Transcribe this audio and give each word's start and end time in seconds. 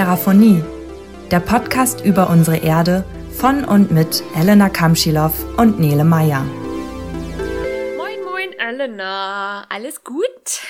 Terraphonie, 0.00 0.64
der 1.30 1.40
Podcast 1.40 2.02
über 2.06 2.30
unsere 2.30 2.56
Erde 2.56 3.04
von 3.36 3.66
und 3.66 3.90
mit 3.90 4.22
Elena 4.34 4.70
Kamschilow 4.70 5.30
und 5.58 5.78
Nele 5.78 6.04
Meyer. 6.04 6.42
Moin, 7.98 8.24
moin, 8.24 8.50
Elena. 8.58 9.66
Alles 9.68 10.02
gut? 10.02 10.62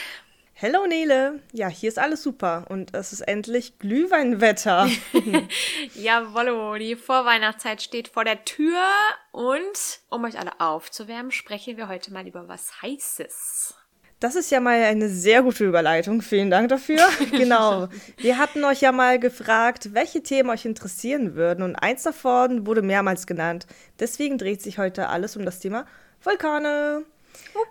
Hello 0.52 0.84
Nele, 0.84 1.41
ja, 1.52 1.69
hier 1.69 1.91
ist 1.91 2.01
alles 2.01 2.24
super 2.24 2.64
und 2.70 2.93
es 2.93 3.12
ist 3.12 3.20
endlich 3.20 3.79
Glühweinwetter. 3.79 4.91
Jawollo, 5.95 6.74
die 6.74 6.97
Vorweihnachtszeit 6.97 7.83
steht 7.83 8.09
vor 8.09 8.24
der 8.24 8.45
Tür 8.45 8.83
und 9.30 10.01
um 10.09 10.24
euch 10.24 10.41
alle 10.41 10.59
aufzuwärmen, 10.59 11.30
sprechen 11.30 11.77
wir 11.77 11.87
heute 11.87 12.12
mal 12.12 12.27
über 12.27 12.48
was 12.48 12.83
Heißes. 12.83 13.77
Das 14.20 14.37
ist 14.37 14.51
ja 14.51 14.60
mal 14.60 14.83
eine 14.83 15.09
sehr 15.09 15.42
gute 15.42 15.65
Überleitung. 15.65 16.20
Vielen 16.20 16.51
Dank 16.51 16.69
dafür. 16.69 16.98
genau. 17.30 17.88
Wir 18.19 18.37
hatten 18.37 18.62
euch 18.65 18.83
ja 18.83 18.93
mal 18.93 19.19
gefragt, 19.19 19.95
welche 19.95 20.23
Themen 20.23 20.51
euch 20.51 20.66
interessieren 20.66 21.34
würden. 21.34 21.62
Und 21.62 21.74
eins 21.74 22.02
davon 22.02 22.66
wurde 22.66 22.83
mehrmals 22.83 23.27
genannt. 23.27 23.66
Deswegen 23.98 24.37
dreht 24.37 24.60
sich 24.60 24.77
heute 24.77 25.09
alles 25.09 25.37
um 25.37 25.46
das 25.46 25.59
Thema 25.59 25.87
Vulkane. 26.23 27.05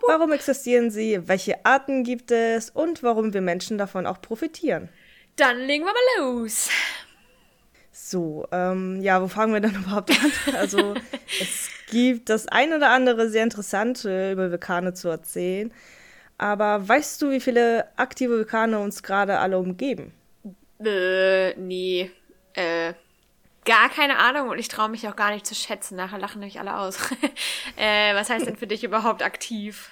Warum 0.08 0.32
existieren 0.32 0.90
sie? 0.90 1.28
Welche 1.28 1.66
Arten 1.66 2.04
gibt 2.04 2.32
es? 2.32 2.72
Und 2.72 3.04
warum 3.04 3.34
wir 3.36 3.42
Menschen 3.42 3.78
davon 3.78 4.08
auch 4.08 4.20
profitieren? 4.20 4.90
Dann 5.36 5.60
legen 5.60 5.86
wir 5.86 5.94
mal 5.94 6.34
los. 6.34 6.70
So, 7.92 8.48
ähm, 8.52 9.02
ja, 9.02 9.22
wo 9.22 9.28
fangen 9.28 9.54
wir 9.54 9.62
denn 9.62 9.76
überhaupt 9.84 10.10
an? 10.12 10.56
Also, 10.56 10.96
es 11.40 11.70
gibt 11.92 12.30
das 12.30 12.48
ein 12.48 12.74
oder 12.74 12.90
andere 12.90 13.30
sehr 13.30 13.44
interessante 13.44 14.32
über 14.32 14.50
Vulkane 14.50 14.96
zu 14.96 15.10
erzählen. 15.10 15.72
Aber 16.40 16.88
weißt 16.88 17.22
du, 17.22 17.32
wie 17.32 17.42
viele 17.42 17.86
aktive 17.98 18.38
Vulkane 18.38 18.80
uns 18.80 19.04
gerade 19.04 19.40
alle 19.40 19.60
umgeben? 19.60 20.14
Äh, 20.84 21.54
nee. 21.56 22.10
Äh, 22.54 22.94
gar 23.66 23.90
keine 23.90 24.18
Ahnung 24.18 24.48
und 24.48 24.58
ich 24.58 24.70
traue 24.70 24.90
mich 24.90 25.08
auch 25.08 25.18
gar 25.18 25.32
nicht 25.32 25.46
zu 25.46 25.54
schätzen. 25.54 25.98
Nachher 25.98 26.18
lachen 26.18 26.40
nämlich 26.40 26.60
alle 26.60 26.78
aus. 26.78 26.98
äh, 27.76 28.16
was 28.16 28.30
heißt 28.30 28.48
denn 28.48 28.56
für 28.56 28.68
dich 28.68 28.86
überhaupt 28.86 29.22
aktiv? 29.22 29.92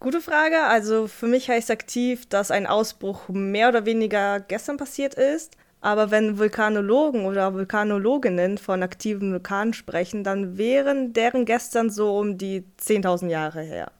Gute 0.00 0.20
Frage. 0.20 0.64
Also 0.64 1.06
für 1.06 1.28
mich 1.28 1.48
heißt 1.48 1.70
aktiv, 1.70 2.28
dass 2.28 2.50
ein 2.50 2.66
Ausbruch 2.66 3.28
mehr 3.28 3.68
oder 3.68 3.86
weniger 3.86 4.40
gestern 4.40 4.78
passiert 4.78 5.14
ist. 5.14 5.56
Aber 5.80 6.10
wenn 6.10 6.38
Vulkanologen 6.38 7.24
oder 7.24 7.54
Vulkanologinnen 7.54 8.58
von 8.58 8.82
aktiven 8.82 9.30
Vulkanen 9.30 9.74
sprechen, 9.74 10.24
dann 10.24 10.58
wären 10.58 11.12
deren 11.12 11.44
gestern 11.44 11.88
so 11.88 12.18
um 12.18 12.36
die 12.36 12.64
10.000 12.80 13.28
Jahre 13.28 13.62
her. 13.62 13.92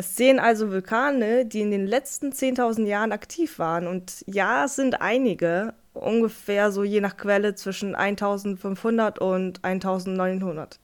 Es 0.00 0.14
sehen 0.14 0.38
also 0.38 0.70
Vulkane, 0.70 1.44
die 1.44 1.60
in 1.60 1.72
den 1.72 1.84
letzten 1.84 2.30
10.000 2.30 2.86
Jahren 2.86 3.10
aktiv 3.10 3.58
waren. 3.58 3.88
Und 3.88 4.22
ja, 4.28 4.64
es 4.64 4.76
sind 4.76 5.00
einige, 5.00 5.74
ungefähr 5.92 6.70
so 6.70 6.84
je 6.84 7.00
nach 7.00 7.16
Quelle 7.16 7.56
zwischen 7.56 7.96
1500 7.96 9.18
und 9.18 9.64
1900. 9.64 10.78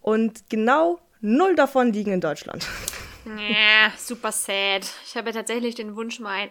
Und 0.00 0.48
genau 0.48 1.00
null 1.20 1.54
davon 1.54 1.92
liegen 1.92 2.12
in 2.12 2.22
Deutschland. 2.22 2.66
Ja, 3.26 3.92
super 3.98 4.32
sad. 4.32 4.90
Ich 5.04 5.18
habe 5.18 5.32
tatsächlich 5.32 5.74
den 5.74 5.94
Wunsch, 5.94 6.18
mal 6.18 6.32
ein, 6.32 6.50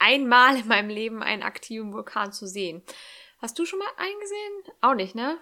einmal 0.00 0.56
in 0.56 0.66
meinem 0.66 0.88
Leben 0.88 1.22
einen 1.22 1.44
aktiven 1.44 1.92
Vulkan 1.92 2.32
zu 2.32 2.48
sehen. 2.48 2.82
Hast 3.38 3.56
du 3.60 3.64
schon 3.66 3.78
mal 3.78 3.88
einen 3.98 4.18
gesehen? 4.18 4.74
Auch 4.80 4.94
nicht, 4.94 5.14
ne? 5.14 5.38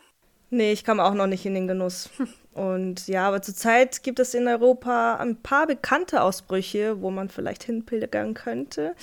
Nee, 0.55 0.72
ich 0.72 0.84
kam 0.84 1.00
auch 1.00 1.14
noch 1.14 1.27
nicht 1.27 1.47
in 1.47 1.55
den 1.55 1.67
Genuss. 1.67 2.11
Und 2.53 3.08
ja, 3.08 3.27
aber 3.27 3.41
zurzeit 3.41 4.03
gibt 4.03 4.19
es 4.19 4.34
in 4.34 4.47
Europa 4.47 5.17
ein 5.17 5.36
paar 5.36 5.67
bekannte 5.67 6.20
Ausbrüche, 6.20 7.00
wo 7.00 7.11
man 7.11 7.31
vielleicht 7.31 7.64
hinpilgern 7.64 8.34
könnte. 8.34 8.94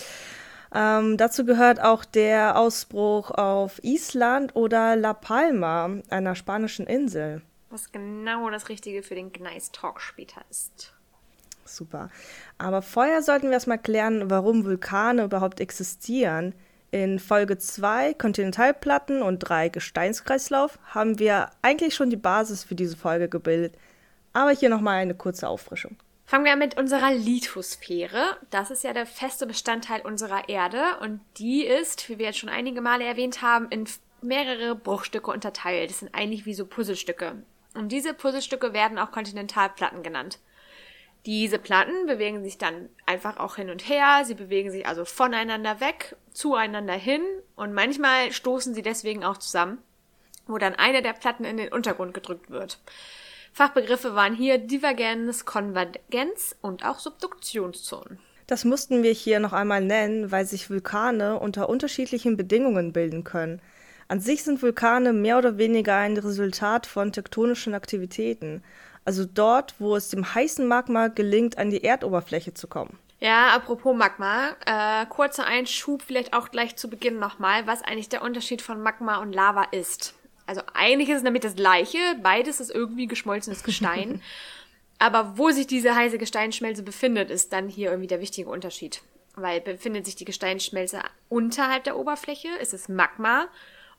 Ähm, 0.76 1.18
dazu 1.18 1.46
gehört 1.46 1.82
auch 1.82 2.06
der 2.06 2.56
Ausbruch 2.56 3.32
auf 3.32 3.84
Island 3.84 4.56
oder 4.56 4.96
La 4.96 5.16
Palma, 5.16 5.90
einer 6.12 6.36
spanischen 6.36 6.86
Insel. 6.86 7.42
Was 7.72 7.92
genau 7.92 8.52
das 8.52 8.70
Richtige 8.70 9.02
für 9.02 9.16
den 9.16 9.34
Gneis-Talk 9.34 10.02
später 10.02 10.42
ist. 10.52 10.94
Super. 11.66 12.12
Aber 12.60 12.84
vorher 12.84 13.24
sollten 13.24 13.48
wir 13.48 13.54
erstmal 13.54 13.80
klären, 13.80 14.30
warum 14.30 14.66
Vulkane 14.66 15.24
überhaupt 15.24 15.60
existieren. 15.60 16.54
In 16.92 17.20
Folge 17.20 17.58
2 17.58 18.16
Kontinentalplatten 18.16 19.22
und 19.22 19.40
3 19.40 19.70
Gesteinskreislauf 19.70 20.80
haben 20.88 21.20
wir 21.20 21.52
eigentlich 21.62 21.94
schon 21.94 22.10
die 22.10 22.16
Basis 22.16 22.64
für 22.64 22.76
diese 22.76 22.98
Folge 22.98 23.30
gebildet. 23.30 23.76
Aber 24.34 24.52
hier 24.52 24.70
nochmal 24.70 24.98
eine 24.98 25.14
kurze 25.14 25.48
Auffrischung. 25.48 25.98
Fangen 26.26 26.46
wir 26.46 26.56
mit 26.56 26.78
unserer 26.78 27.12
Lithosphäre. 27.12 28.38
Das 28.50 28.72
ist 28.72 28.84
ja 28.84 28.94
der 28.94 29.06
feste 29.06 29.46
Bestandteil 29.46 30.02
unserer 30.02 30.50
Erde 30.50 30.82
und 31.02 31.22
die 31.38 31.64
ist, 31.64 32.10
wie 32.10 32.18
wir 32.18 32.28
jetzt 32.28 32.40
schon 32.40 32.50
einige 32.50 32.82
Male 32.82 33.04
erwähnt 33.04 33.42
haben, 33.42 33.68
in 33.70 33.88
mehrere 34.22 34.76
Bruchstücke 34.76 35.32
unterteilt. 35.32 35.90
Das 35.90 36.00
sind 36.00 36.14
eigentlich 36.14 36.46
wie 36.46 36.54
so 36.54 36.66
Puzzlestücke. 36.66 37.44
Und 37.76 37.92
diese 37.92 38.14
Puzzlestücke 38.14 38.74
werden 38.74 38.98
auch 38.98 39.12
Kontinentalplatten 39.12 40.04
genannt. 40.04 40.40
Diese 41.26 41.60
Platten 41.60 42.06
bewegen 42.06 42.44
sich 42.44 42.58
dann 42.58 42.90
einfach 43.06 43.38
auch 43.38 43.58
hin 43.58 43.70
und 43.70 43.88
her. 43.88 44.24
Sie 44.26 44.36
bewegen 44.36 44.72
sich 44.72 44.88
also 44.88 45.06
voneinander 45.06 45.80
weg, 45.80 46.16
zueinander 46.32 46.94
hin 46.94 47.22
und 47.56 47.74
manchmal 47.74 48.32
stoßen 48.32 48.74
sie 48.74 48.82
deswegen 48.82 49.24
auch 49.24 49.38
zusammen, 49.38 49.80
wo 50.48 50.58
dann 50.58 50.76
eine 50.76 51.02
der 51.02 51.14
Platten 51.14 51.44
in 51.44 51.58
den 51.58 51.74
Untergrund 51.74 52.14
gedrückt 52.14 52.50
wird. 52.50 52.80
Fachbegriffe 53.52 54.16
waren 54.16 54.36
hier 54.36 54.58
Divergenz, 54.58 55.46
Konvergenz 55.46 56.56
und 56.62 56.86
auch 56.86 57.00
Subduktionszonen. 57.00 58.20
Das 58.48 58.64
mussten 58.64 59.04
wir 59.04 59.12
hier 59.12 59.40
noch 59.40 59.54
einmal 59.54 59.82
nennen, 59.82 60.32
weil 60.32 60.46
sich 60.46 60.70
Vulkane 60.70 61.40
unter 61.40 61.70
unterschiedlichen 61.70 62.38
Bedingungen 62.38 62.94
bilden 62.94 63.24
können. 63.24 63.62
An 64.08 64.22
sich 64.22 64.44
sind 64.44 64.64
Vulkane 64.64 65.14
mehr 65.14 65.38
oder 65.38 65.60
weniger 65.60 65.96
ein 65.96 66.18
Resultat 66.18 66.88
von 66.88 67.12
tektonischen 67.12 67.76
Aktivitäten 67.76 68.64
also 69.06 69.26
dort, 69.26 69.76
wo 69.80 69.96
es 69.96 70.10
dem 70.10 70.34
heißen 70.34 70.68
Magma 70.68 71.08
gelingt, 71.08 71.58
an 71.58 71.70
die 71.70 71.84
Erdoberfläche 71.84 72.54
zu 72.54 72.68
kommen. 72.68 72.98
Ja, 73.20 73.50
apropos 73.50 73.96
Magma, 73.96 74.56
äh, 74.66 75.06
kurzer 75.08 75.46
Einschub 75.46 76.02
vielleicht 76.02 76.34
auch 76.34 76.52
gleich 76.52 76.78
zu 76.78 76.90
Beginn 76.90 77.20
nochmal, 77.20 77.68
was 77.68 77.82
eigentlich 77.82 78.08
der 78.08 78.22
Unterschied 78.22 78.62
von 78.62 78.82
Magma 78.82 79.18
und 79.18 79.34
Lava 79.34 79.64
ist. 79.72 80.14
Also 80.46 80.62
eigentlich 80.74 81.10
ist 81.10 81.18
es 81.18 81.24
nämlich 81.24 81.44
das 81.44 81.56
gleiche, 81.56 82.00
beides 82.24 82.60
ist 82.60 82.72
irgendwie 82.72 83.08
geschmolzenes 83.08 83.64
Gestein. 83.64 84.22
Aber 85.00 85.38
wo 85.38 85.52
sich 85.52 85.68
diese 85.68 85.96
heiße 85.96 86.18
Gesteinsschmelze 86.18 86.84
befindet, 86.84 87.30
ist 87.30 87.54
dann 87.54 87.70
hier 87.70 87.90
irgendwie 87.90 88.08
der 88.08 88.20
wichtige 88.20 88.50
Unterschied. 88.50 89.02
Weil 89.36 89.62
befindet 89.62 90.06
sich 90.06 90.16
die 90.16 90.26
Gesteinsschmelze 90.26 91.02
unterhalb 91.30 91.86
der 91.86 91.98
Oberfläche, 91.98 92.50
ist 92.60 92.74
es 92.74 92.90
Magma. 92.90 93.48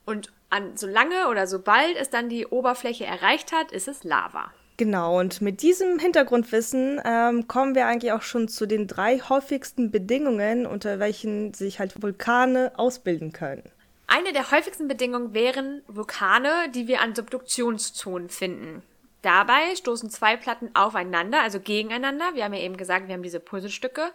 Und 0.05 0.31
an, 0.49 0.77
solange 0.77 1.27
oder 1.29 1.47
sobald 1.47 1.95
es 1.95 2.09
dann 2.09 2.29
die 2.29 2.45
Oberfläche 2.45 3.05
erreicht 3.05 3.51
hat, 3.51 3.71
ist 3.71 3.87
es 3.87 4.03
Lava. 4.03 4.51
Genau, 4.77 5.19
und 5.19 5.41
mit 5.41 5.61
diesem 5.61 5.99
Hintergrundwissen 5.99 6.99
ähm, 7.05 7.47
kommen 7.47 7.75
wir 7.75 7.85
eigentlich 7.85 8.13
auch 8.13 8.23
schon 8.23 8.47
zu 8.47 8.65
den 8.65 8.87
drei 8.87 9.19
häufigsten 9.19 9.91
Bedingungen, 9.91 10.65
unter 10.65 10.99
welchen 10.99 11.53
sich 11.53 11.79
halt 11.79 12.01
Vulkane 12.01 12.71
ausbilden 12.75 13.31
können. 13.31 13.63
Eine 14.07 14.33
der 14.33 14.51
häufigsten 14.51 14.87
Bedingungen 14.87 15.33
wären 15.33 15.83
Vulkane, 15.87 16.69
die 16.73 16.87
wir 16.87 17.01
an 17.01 17.15
Subduktionszonen 17.15 18.29
finden. 18.29 18.83
Dabei 19.21 19.75
stoßen 19.75 20.09
zwei 20.09 20.35
Platten 20.35 20.71
aufeinander, 20.75 21.41
also 21.41 21.59
gegeneinander. 21.59 22.33
Wir 22.33 22.43
haben 22.43 22.53
ja 22.53 22.61
eben 22.61 22.77
gesagt, 22.77 23.07
wir 23.07 23.13
haben 23.13 23.23
diese 23.23 23.39
Puzzlestücke. 23.39 24.11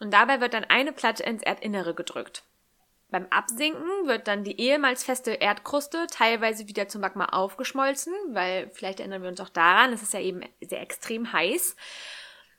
Und 0.00 0.12
dabei 0.12 0.40
wird 0.40 0.54
dann 0.54 0.64
eine 0.64 0.92
Platte 0.92 1.22
ins 1.22 1.42
Erdinnere 1.42 1.94
gedrückt. 1.94 2.42
Beim 3.10 3.26
Absinken 3.30 4.06
wird 4.06 4.28
dann 4.28 4.44
die 4.44 4.60
ehemals 4.60 5.02
feste 5.02 5.32
Erdkruste 5.32 6.06
teilweise 6.08 6.68
wieder 6.68 6.88
zum 6.88 7.00
Magma 7.00 7.26
aufgeschmolzen, 7.26 8.14
weil 8.30 8.70
vielleicht 8.72 9.00
erinnern 9.00 9.22
wir 9.22 9.28
uns 9.28 9.40
auch 9.40 9.48
daran, 9.48 9.92
es 9.92 10.02
ist 10.02 10.14
ja 10.14 10.20
eben 10.20 10.42
sehr 10.60 10.80
extrem 10.80 11.32
heiß. 11.32 11.76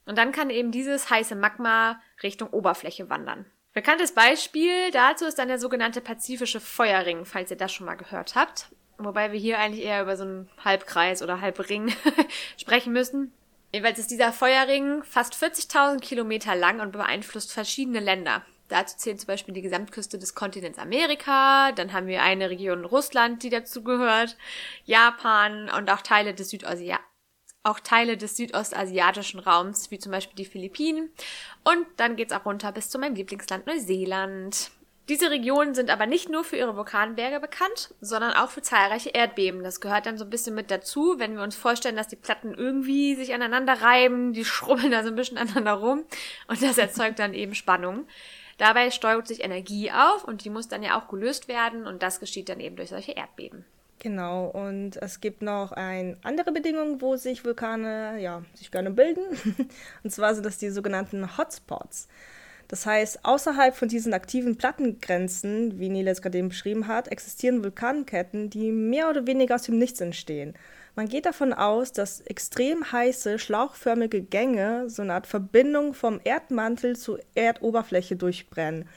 Und 0.06 0.18
dann 0.18 0.32
kann 0.32 0.50
eben 0.50 0.72
dieses 0.72 1.10
heiße 1.10 1.36
Magma 1.36 2.02
Richtung 2.22 2.50
Oberfläche 2.50 3.10
wandern. 3.10 3.46
Bekanntes 3.74 4.14
Beispiel 4.14 4.92
dazu 4.92 5.26
ist 5.26 5.40
dann 5.40 5.48
der 5.48 5.60
sogenannte 5.60 6.02
pazifische 6.02 6.60
Feuerring, 6.60 7.24
falls 7.24 7.52
ihr 7.52 7.58
das 7.58 7.72
schon 7.72 7.86
mal 7.86 7.96
gehört 7.96 8.36
habt. 8.36 8.70
Wobei 8.98 9.32
wir 9.32 9.40
hier 9.40 9.58
eigentlich 9.60 9.86
eher 9.86 10.02
über 10.02 10.18
so 10.18 10.24
einen 10.24 10.50
Halbkreis 10.64 11.24
oder 11.24 11.40
Halbring 11.40 11.94
sprechen 12.58 12.92
müssen. 12.92 13.34
Jedenfalls 13.72 14.00
ist 14.00 14.12
dieser 14.12 14.34
Feuerring 14.34 15.04
fast 15.04 15.34
40.000 15.34 16.02
Kilometer 16.02 16.56
lang 16.56 16.82
und 16.82 16.92
beeinflusst 16.92 17.54
verschiedene 17.54 18.02
Länder. 18.02 18.46
Dazu 18.72 18.98
zählt 18.98 19.20
zum 19.20 19.28
Beispiel 19.28 19.54
die 19.54 19.62
Gesamtküste 19.62 20.18
des 20.18 20.34
Kontinents 20.34 20.80
Amerika. 20.80 21.74
Dann 21.74 21.92
haben 21.92 22.08
wir 22.08 22.24
eine 22.24 22.50
Region 22.50 22.86
Russland, 22.86 23.44
die 23.44 23.50
dazu 23.50 23.84
gehört, 23.84 24.38
Japan 24.86 25.70
und 25.70 25.92
auch 25.92 26.02
Teile 26.02 26.34
des 26.34 26.50
Südasia 26.50 27.00
auch 27.64 27.80
Teile 27.80 28.18
des 28.18 28.38
südostasiatischen 28.38 29.40
Raums, 29.40 29.92
wie 29.92 30.00
zum 30.00 30.12
Beispiel 30.12 30.36
die 30.36 30.50
Philippinen. 30.50 31.12
Und 31.64 31.86
dann 31.98 32.16
geht's 32.16 32.34
auch 32.34 32.46
runter 32.46 32.72
bis 32.72 32.90
zu 32.90 32.98
meinem 32.98 33.14
Lieblingsland 33.14 33.68
Neuseeland. 33.68 34.72
Diese 35.10 35.30
Regionen 35.30 35.76
sind 35.76 35.90
aber 35.90 36.06
nicht 36.06 36.30
nur 36.30 36.44
für 36.44 36.56
ihre 36.56 36.78
Vulkanberge 36.78 37.40
bekannt, 37.40 37.94
sondern 38.00 38.34
auch 38.34 38.50
für 38.50 38.62
zahlreiche 38.62 39.10
Erdbeben. 39.10 39.64
Das 39.64 39.82
gehört 39.82 40.06
dann 40.06 40.18
so 40.18 40.24
ein 40.24 40.30
bisschen 40.30 40.56
mit 40.56 40.72
dazu, 40.72 41.16
wenn 41.18 41.36
wir 41.36 41.44
uns 41.44 41.56
vorstellen, 41.56 41.96
dass 41.96 42.08
die 42.08 42.16
Platten 42.16 42.54
irgendwie 42.54 43.16
sich 43.16 43.34
aneinander 43.34 43.82
reiben, 43.82 44.34
die 44.34 44.46
schrubbeln 44.46 44.92
da 44.92 45.04
so 45.04 45.10
ein 45.10 45.16
bisschen 45.16 45.38
aneinander 45.38 45.74
rum 45.74 46.06
und 46.48 46.64
das 46.64 46.78
erzeugt 46.78 47.20
dann 47.20 47.34
eben 47.34 47.54
Spannung. 47.56 48.08
Dabei 48.62 48.92
steuert 48.92 49.28
sich 49.28 49.44
Energie 49.44 49.90
auf 49.92 50.24
und 50.24 50.46
die 50.46 50.52
muss 50.52 50.68
dann 50.68 50.84
ja 50.84 50.96
auch 50.96 51.08
gelöst 51.08 51.48
werden 51.48 51.88
und 51.88 52.04
das 52.04 52.20
geschieht 52.20 52.48
dann 52.48 52.60
eben 52.60 52.76
durch 52.76 52.90
solche 52.90 53.14
Erdbeben. 53.14 53.66
Genau, 53.98 54.50
und 54.50 54.98
es 54.98 55.20
gibt 55.20 55.42
noch 55.42 55.72
eine 55.72 56.16
andere 56.22 56.52
Bedingung, 56.52 57.02
wo 57.02 57.16
sich 57.16 57.44
Vulkane 57.44 58.20
ja, 58.22 58.44
sich 58.54 58.70
gerne 58.70 58.92
bilden. 58.92 59.24
und 60.04 60.12
zwar 60.12 60.36
sind 60.36 60.46
das 60.46 60.60
die 60.60 60.70
sogenannten 60.70 61.40
Hotspots. 61.40 62.08
Das 62.68 62.86
heißt, 62.86 63.26
außerhalb 63.26 63.76
von 63.76 63.90
diesen 63.90 64.14
aktiven 64.14 64.56
Plattengrenzen, 64.60 65.80
wie 65.80 65.90
Niles 65.90 66.22
gerade 66.22 66.38
eben 66.38 66.50
beschrieben 66.50 66.86
hat, 66.86 67.08
existieren 67.08 67.64
Vulkanketten, 67.64 68.52
die 68.52 68.72
mehr 68.72 69.10
oder 69.10 69.26
weniger 69.26 69.56
aus 69.56 69.64
dem 69.64 69.80
Nichts 69.80 70.02
entstehen. 70.02 70.54
Man 70.96 71.08
geht 71.08 71.26
davon 71.26 71.54
aus, 71.54 71.94
dass 71.94 72.22
extrem 72.22 72.92
heiße, 72.92 73.40
schlauchförmige 73.40 74.22
Gänge 74.22 74.90
so 74.90 75.02
eine 75.02 75.14
Art 75.14 75.28
Verbindung 75.28 75.94
vom 75.94 76.20
Erdmantel 76.24 76.98
zur 76.98 77.20
Erdoberfläche 77.34 78.18
durchbrennen. 78.18 78.90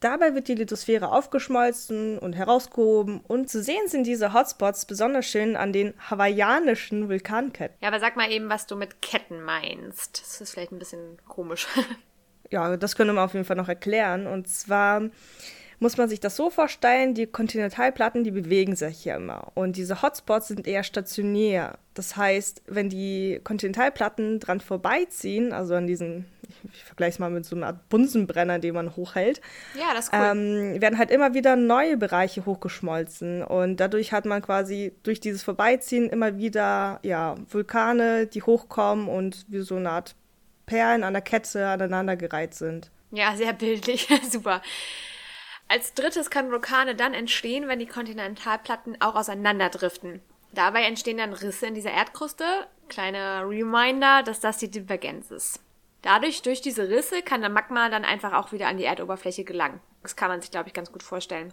Dabei 0.00 0.34
wird 0.34 0.48
die 0.48 0.54
Lithosphäre 0.54 1.10
aufgeschmolzen 1.10 2.18
und 2.18 2.34
herausgehoben 2.34 3.20
und 3.26 3.48
zu 3.48 3.62
sehen 3.62 3.88
sind 3.88 4.06
diese 4.06 4.34
Hotspots 4.34 4.84
besonders 4.84 5.26
schön 5.26 5.56
an 5.56 5.72
den 5.72 5.94
hawaiianischen 6.10 7.08
Vulkanketten. 7.08 7.76
Ja, 7.80 7.88
aber 7.88 8.00
sag 8.00 8.16
mal 8.16 8.30
eben, 8.30 8.50
was 8.50 8.66
du 8.66 8.76
mit 8.76 9.00
Ketten 9.00 9.40
meinst. 9.42 10.20
Das 10.20 10.40
ist 10.40 10.52
vielleicht 10.52 10.72
ein 10.72 10.78
bisschen 10.78 11.18
komisch. 11.26 11.66
ja, 12.50 12.76
das 12.76 12.94
können 12.96 13.14
wir 13.14 13.24
auf 13.24 13.32
jeden 13.32 13.46
Fall 13.46 13.56
noch 13.56 13.68
erklären. 13.68 14.26
Und 14.26 14.48
zwar 14.48 15.02
muss 15.78 15.96
man 15.96 16.08
sich 16.08 16.20
das 16.20 16.36
so 16.36 16.50
vorstellen, 16.50 17.14
die 17.14 17.26
Kontinentalplatten, 17.26 18.24
die 18.24 18.30
bewegen 18.30 18.76
sich 18.76 19.04
ja 19.04 19.16
immer. 19.16 19.52
Und 19.54 19.76
diese 19.76 20.02
Hotspots 20.02 20.48
sind 20.48 20.66
eher 20.66 20.82
stationär. 20.82 21.78
Das 21.94 22.16
heißt, 22.16 22.62
wenn 22.66 22.88
die 22.88 23.40
Kontinentalplatten 23.44 24.40
dran 24.40 24.60
vorbeiziehen, 24.60 25.52
also 25.52 25.74
an 25.74 25.86
diesen, 25.86 26.26
ich 26.72 26.84
vergleiche 26.84 27.10
es 27.10 27.18
mal 27.18 27.30
mit 27.30 27.44
so 27.44 27.56
einer 27.56 27.66
Art 27.66 27.88
Bunsenbrenner, 27.88 28.58
den 28.58 28.74
man 28.74 28.96
hochhält, 28.96 29.40
ja, 29.78 29.94
das 29.94 30.10
cool. 30.12 30.18
ähm, 30.22 30.80
werden 30.80 30.98
halt 30.98 31.10
immer 31.10 31.34
wieder 31.34 31.56
neue 31.56 31.96
Bereiche 31.96 32.46
hochgeschmolzen. 32.46 33.42
Und 33.42 33.76
dadurch 33.76 34.12
hat 34.12 34.24
man 34.24 34.42
quasi 34.42 34.92
durch 35.02 35.20
dieses 35.20 35.42
Vorbeiziehen 35.42 36.08
immer 36.08 36.38
wieder 36.38 37.00
ja, 37.02 37.34
Vulkane, 37.50 38.26
die 38.26 38.42
hochkommen 38.42 39.08
und 39.08 39.44
wie 39.48 39.60
so 39.60 39.76
eine 39.76 39.90
Art 39.90 40.14
Perlen 40.64 41.04
an 41.04 41.12
der 41.12 41.22
Kette 41.22 41.66
aneinandergereiht 41.66 42.54
sind. 42.54 42.90
Ja, 43.12 43.36
sehr 43.36 43.52
bildlich. 43.52 44.08
Super. 44.30 44.60
Als 45.68 45.94
drittes 45.94 46.30
können 46.30 46.50
Vulkane 46.50 46.94
dann 46.94 47.14
entstehen, 47.14 47.68
wenn 47.68 47.78
die 47.78 47.86
Kontinentalplatten 47.86 49.00
auch 49.00 49.16
auseinanderdriften. 49.16 50.22
Dabei 50.52 50.84
entstehen 50.84 51.18
dann 51.18 51.32
Risse 51.32 51.66
in 51.66 51.74
dieser 51.74 51.90
Erdkruste. 51.90 52.44
Kleiner 52.88 53.48
Reminder, 53.48 54.22
dass 54.22 54.40
das 54.40 54.58
die 54.58 54.70
Divergenz 54.70 55.30
ist. 55.30 55.60
Dadurch, 56.02 56.42
durch 56.42 56.60
diese 56.60 56.88
Risse, 56.88 57.22
kann 57.22 57.40
der 57.40 57.50
Magma 57.50 57.88
dann 57.88 58.04
einfach 58.04 58.32
auch 58.32 58.52
wieder 58.52 58.68
an 58.68 58.76
die 58.76 58.84
Erdoberfläche 58.84 59.42
gelangen. 59.42 59.80
Das 60.02 60.14
kann 60.14 60.28
man 60.28 60.40
sich, 60.40 60.52
glaube 60.52 60.68
ich, 60.68 60.74
ganz 60.74 60.92
gut 60.92 61.02
vorstellen. 61.02 61.52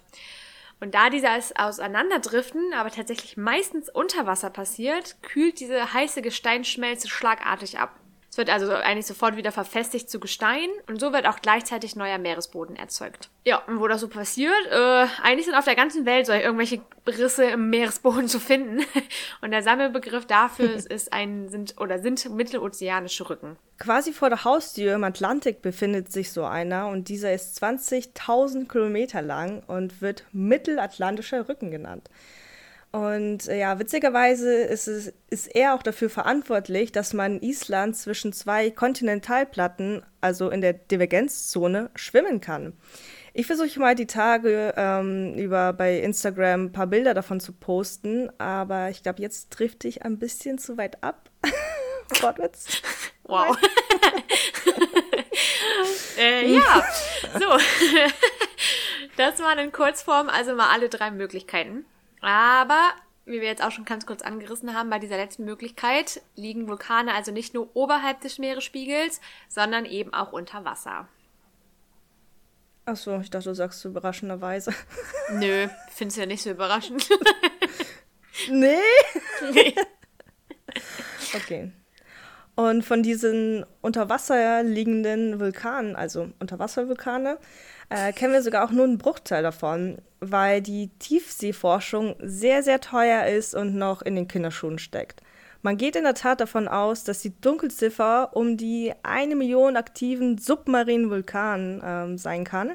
Und 0.80 0.94
da 0.94 1.10
dieses 1.10 1.56
Auseinanderdriften 1.56 2.74
aber 2.74 2.92
tatsächlich 2.92 3.36
meistens 3.36 3.90
unter 3.90 4.28
Wasser 4.28 4.50
passiert, 4.50 5.16
kühlt 5.24 5.60
diese 5.60 5.94
heiße 5.94 6.22
Gesteinsschmelze 6.22 7.10
schlagartig 7.10 7.80
ab. 7.80 7.96
Es 8.34 8.38
wird 8.38 8.50
also 8.50 8.72
eigentlich 8.72 9.06
sofort 9.06 9.38
wieder 9.38 9.52
verfestigt 9.52 10.10
zu 10.10 10.20
Gestein 10.20 10.68
und 10.88 11.00
so 11.00 11.14
wird 11.14 11.28
auch 11.28 11.40
gleichzeitig 11.40 11.96
neuer 11.96 12.18
Meeresboden 12.18 12.76
erzeugt. 12.76 13.30
Ja, 13.46 13.60
und 13.68 13.80
wo 13.80 13.88
das 13.88 14.02
so 14.02 14.08
passiert, 14.08 14.56
äh, 14.72 15.06
eigentlich 15.22 15.46
sind 15.46 15.54
auf 15.54 15.66
der 15.66 15.76
ganzen 15.76 16.08
Welt 16.08 16.26
so 16.26 16.34
irgendwelche 16.34 16.82
Risse 17.06 17.44
im 17.44 17.70
Meeresboden 17.70 18.28
zu 18.28 18.40
finden. 18.40 18.84
Und 19.42 19.52
der 19.52 19.62
Sammelbegriff 19.62 20.26
dafür 20.26 20.74
ist 20.90 21.14
ein, 21.14 21.48
sind 21.50 21.80
oder 21.80 22.00
sind 22.00 22.28
mittelozeanische 22.28 23.30
Rücken. 23.30 23.56
Quasi 23.78 24.12
vor 24.14 24.30
der 24.30 24.44
Haustür 24.44 24.96
im 24.96 25.04
Atlantik 25.04 25.62
befindet 25.62 26.12
sich 26.12 26.32
so 26.32 26.44
einer 26.44 26.88
und 26.88 27.10
dieser 27.10 27.36
ist 27.36 27.64
20.000 27.64 28.68
Kilometer 28.68 29.22
lang 29.22 29.62
und 29.68 30.02
wird 30.02 30.24
mittelatlantischer 30.32 31.48
Rücken 31.48 31.70
genannt. 31.70 32.10
Und 32.94 33.48
äh, 33.48 33.60
ja, 33.60 33.80
witzigerweise 33.80 34.54
ist, 34.54 34.88
es, 34.88 35.12
ist 35.32 35.48
er 35.56 35.74
auch 35.74 35.82
dafür 35.82 36.12
verantwortlich, 36.12 36.92
dass 36.92 37.14
man 37.14 37.42
Island 37.42 37.98
zwischen 37.98 38.34
zwei 38.34 38.70
Kontinentalplatten, 38.70 40.06
also 40.22 40.52
in 40.52 40.62
der 40.62 40.74
Divergenzzone, 40.74 41.90
schwimmen 41.96 42.40
kann. 42.40 42.74
Ich 43.34 43.48
versuche 43.48 43.80
mal 43.80 43.96
die 43.96 44.06
Tage 44.06 44.76
ähm, 44.78 45.34
über 45.34 45.74
bei 45.74 46.02
Instagram 46.02 46.66
ein 46.66 46.72
paar 46.72 46.86
Bilder 46.86 47.16
davon 47.16 47.40
zu 47.40 47.54
posten, 47.54 48.30
aber 48.38 48.92
ich 48.92 49.02
glaube, 49.02 49.24
jetzt 49.24 49.52
trifft 49.52 49.86
dich 49.86 50.04
ein 50.04 50.20
bisschen 50.20 50.60
zu 50.60 50.78
weit 50.78 51.04
ab. 51.04 51.32
Wortwitz. 52.22 52.80
Wow. 53.24 53.58
äh, 56.20 56.54
ja, 56.54 56.86
so. 57.34 57.40
das 59.18 59.40
waren 59.40 59.58
in 59.58 59.72
Kurzform 59.72 60.30
also 60.30 60.54
mal 60.54 60.72
alle 60.72 60.90
drei 60.90 61.10
Möglichkeiten. 61.10 61.88
Aber, 62.24 62.94
wie 63.26 63.42
wir 63.42 63.48
jetzt 63.48 63.64
auch 63.64 63.72
schon 63.72 63.86
ganz 63.86 64.06
kurz 64.06 64.22
angerissen 64.22 64.74
haben, 64.74 64.90
bei 64.90 64.98
dieser 64.98 65.18
letzten 65.18 65.44
Möglichkeit 65.44 66.22
liegen 66.36 66.68
Vulkane 66.68 67.14
also 67.14 67.32
nicht 67.32 67.54
nur 67.54 67.76
oberhalb 67.76 68.22
des 68.22 68.40
Meeresspiegels, 68.40 69.20
sondern 69.50 69.86
eben 69.86 70.14
auch 70.14 70.32
unter 70.32 70.64
Wasser. 70.64 71.08
Achso, 72.86 73.20
ich 73.20 73.30
dachte, 73.30 73.50
du 73.50 73.56
sagst 73.56 73.82
so 73.82 73.90
überraschenderweise. 73.90 74.74
Nö, 75.34 75.68
findest 75.90 76.18
ja 76.18 76.26
nicht 76.26 76.44
so 76.44 76.52
überraschend. 76.52 77.08
nee? 78.50 78.78
Nee. 79.54 79.76
okay. 81.36 81.72
Und 82.56 82.84
von 82.84 83.04
diesen 83.04 83.66
unter 83.82 84.08
Wasser 84.08 84.64
liegenden 84.64 85.40
Vulkanen, 85.40 85.96
also 85.96 86.30
Unterwasservulkane, 86.40 87.38
äh, 87.94 88.12
kennen 88.12 88.34
wir 88.34 88.42
sogar 88.42 88.66
auch 88.66 88.72
nur 88.72 88.86
einen 88.86 88.98
Bruchteil 88.98 89.44
davon, 89.44 90.00
weil 90.20 90.62
die 90.62 90.90
Tiefseeforschung 90.98 92.16
sehr, 92.20 92.64
sehr 92.64 92.82
teuer 92.82 93.28
ist 93.28 93.54
und 93.54 93.76
noch 93.76 94.02
in 94.02 94.16
den 94.16 94.28
Kinderschuhen 94.28 94.80
steckt. 94.80 95.22
Man 95.62 95.78
geht 95.78 95.96
in 95.96 96.04
der 96.04 96.16
Tat 96.16 96.42
davon 96.42 96.68
aus, 96.68 97.04
dass 97.04 97.22
die 97.22 97.40
Dunkelziffer 97.40 98.36
um 98.36 98.58
die 98.58 98.94
eine 99.04 99.36
Million 99.36 99.78
aktiven 99.78 100.40
submarinen 100.40 101.12
Vulkanen 101.12 101.82
ähm, 101.86 102.18
sein 102.18 102.44
kann. 102.44 102.72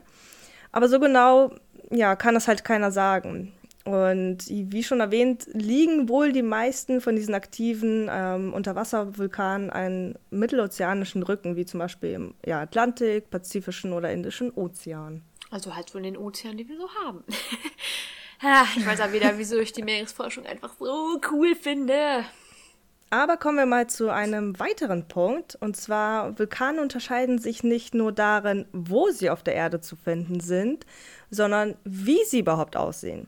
Aber 0.71 0.89
so 0.89 1.01
genau 1.01 1.51
ja, 1.91 2.15
kann 2.15 2.35
das 2.35 2.47
halt 2.47 2.65
keiner 2.65 2.93
sagen. 2.93 3.53
Und 3.89 4.47
wie 4.49 4.83
schon 4.85 5.01
erwähnt, 5.01 5.49
liegen 5.55 6.11
wohl 6.11 6.33
die 6.33 6.43
meisten 6.43 7.01
von 7.01 7.17
diesen 7.17 7.33
aktiven 7.33 8.07
ähm, 8.11 8.53
Unterwasservulkanen 8.53 9.71
einen 9.71 10.15
mittelozeanischen 10.29 11.23
Rücken, 11.23 11.57
wie 11.57 11.65
zum 11.65 11.81
Beispiel 11.81 12.11
im 12.11 12.35
ja, 12.45 12.61
Atlantik, 12.61 13.31
Pazifischen 13.31 13.95
oder 13.95 14.13
Indischen 14.13 14.53
Ozean. 14.53 15.23
Also 15.51 15.75
halt 15.75 15.89
von 15.89 16.03
den 16.03 16.19
Ozeanen, 16.19 16.59
die 16.59 16.69
wir 16.69 16.77
so 16.77 16.91
haben. 17.03 17.25
ich 18.77 18.87
weiß 18.87 19.01
auch 19.01 19.13
wieder, 19.13 19.39
wieso 19.39 19.59
ich 19.59 19.73
die 19.73 19.83
Meeresforschung 19.83 20.45
einfach 20.45 20.75
so 20.79 21.19
cool 21.33 21.55
finde. 21.55 22.27
Aber 23.09 23.39
kommen 23.39 23.57
wir 23.57 23.65
mal 23.65 23.87
zu 23.87 24.11
einem 24.11 24.61
weiteren 24.61 25.09
Punkt. 25.09 25.57
Und 25.61 25.79
zwar, 25.79 26.39
Vulkane 26.39 26.83
unterscheiden 26.83 27.39
sich 27.39 27.65
nicht 27.65 27.95
nur 27.95 28.13
darin, 28.13 28.67
wo 28.73 29.09
sie 29.09 29.31
auf 29.31 29.43
der 29.43 29.55
Erde 29.55 29.81
zu 29.81 29.97
finden 29.97 30.41
sind, 30.41 30.85
sondern 31.31 31.75
wie 31.85 32.23
sie 32.27 32.41
überhaupt 32.41 32.77
aussehen. 32.77 33.27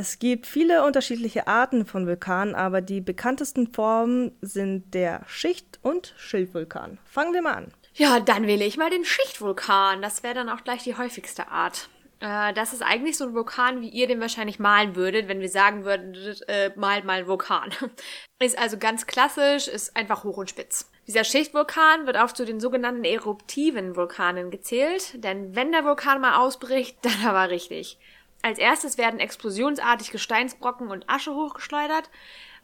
Es 0.00 0.18
gibt 0.18 0.46
viele 0.46 0.86
unterschiedliche 0.86 1.46
Arten 1.46 1.84
von 1.84 2.06
Vulkanen, 2.06 2.54
aber 2.54 2.80
die 2.80 3.02
bekanntesten 3.02 3.70
Formen 3.70 4.32
sind 4.40 4.94
der 4.94 5.20
Schicht- 5.28 5.78
und 5.82 6.14
Schildvulkan. 6.16 6.96
Fangen 7.04 7.34
wir 7.34 7.42
mal 7.42 7.52
an. 7.52 7.74
Ja, 7.92 8.18
dann 8.18 8.46
wähle 8.46 8.64
ich 8.64 8.78
mal 8.78 8.88
den 8.88 9.04
Schichtvulkan. 9.04 10.00
Das 10.00 10.22
wäre 10.22 10.32
dann 10.32 10.48
auch 10.48 10.64
gleich 10.64 10.84
die 10.84 10.96
häufigste 10.96 11.48
Art. 11.48 11.90
Äh, 12.20 12.54
das 12.54 12.72
ist 12.72 12.80
eigentlich 12.80 13.18
so 13.18 13.24
ein 13.24 13.34
Vulkan, 13.34 13.82
wie 13.82 13.90
ihr 13.90 14.06
den 14.06 14.22
wahrscheinlich 14.22 14.58
malen 14.58 14.96
würdet, 14.96 15.28
wenn 15.28 15.40
wir 15.40 15.50
sagen 15.50 15.84
würden, 15.84 16.16
äh, 16.48 16.70
mal 16.76 17.04
mal 17.04 17.26
Vulkan. 17.26 17.70
Ist 18.42 18.58
also 18.58 18.78
ganz 18.78 19.06
klassisch, 19.06 19.68
ist 19.68 19.94
einfach 19.98 20.24
hoch 20.24 20.38
und 20.38 20.48
spitz. 20.48 20.90
Dieser 21.06 21.24
Schichtvulkan 21.24 22.06
wird 22.06 22.16
auch 22.16 22.32
zu 22.32 22.46
den 22.46 22.58
sogenannten 22.58 23.04
eruptiven 23.04 23.96
Vulkanen 23.96 24.50
gezählt, 24.50 25.22
denn 25.22 25.54
wenn 25.54 25.72
der 25.72 25.84
Vulkan 25.84 26.22
mal 26.22 26.38
ausbricht, 26.38 26.96
dann 27.02 27.26
aber 27.26 27.50
richtig. 27.50 27.98
Als 28.42 28.58
erstes 28.58 28.98
werden 28.98 29.20
explosionsartig 29.20 30.10
Gesteinsbrocken 30.10 30.88
und 30.88 31.08
Asche 31.08 31.34
hochgeschleudert, 31.34 32.10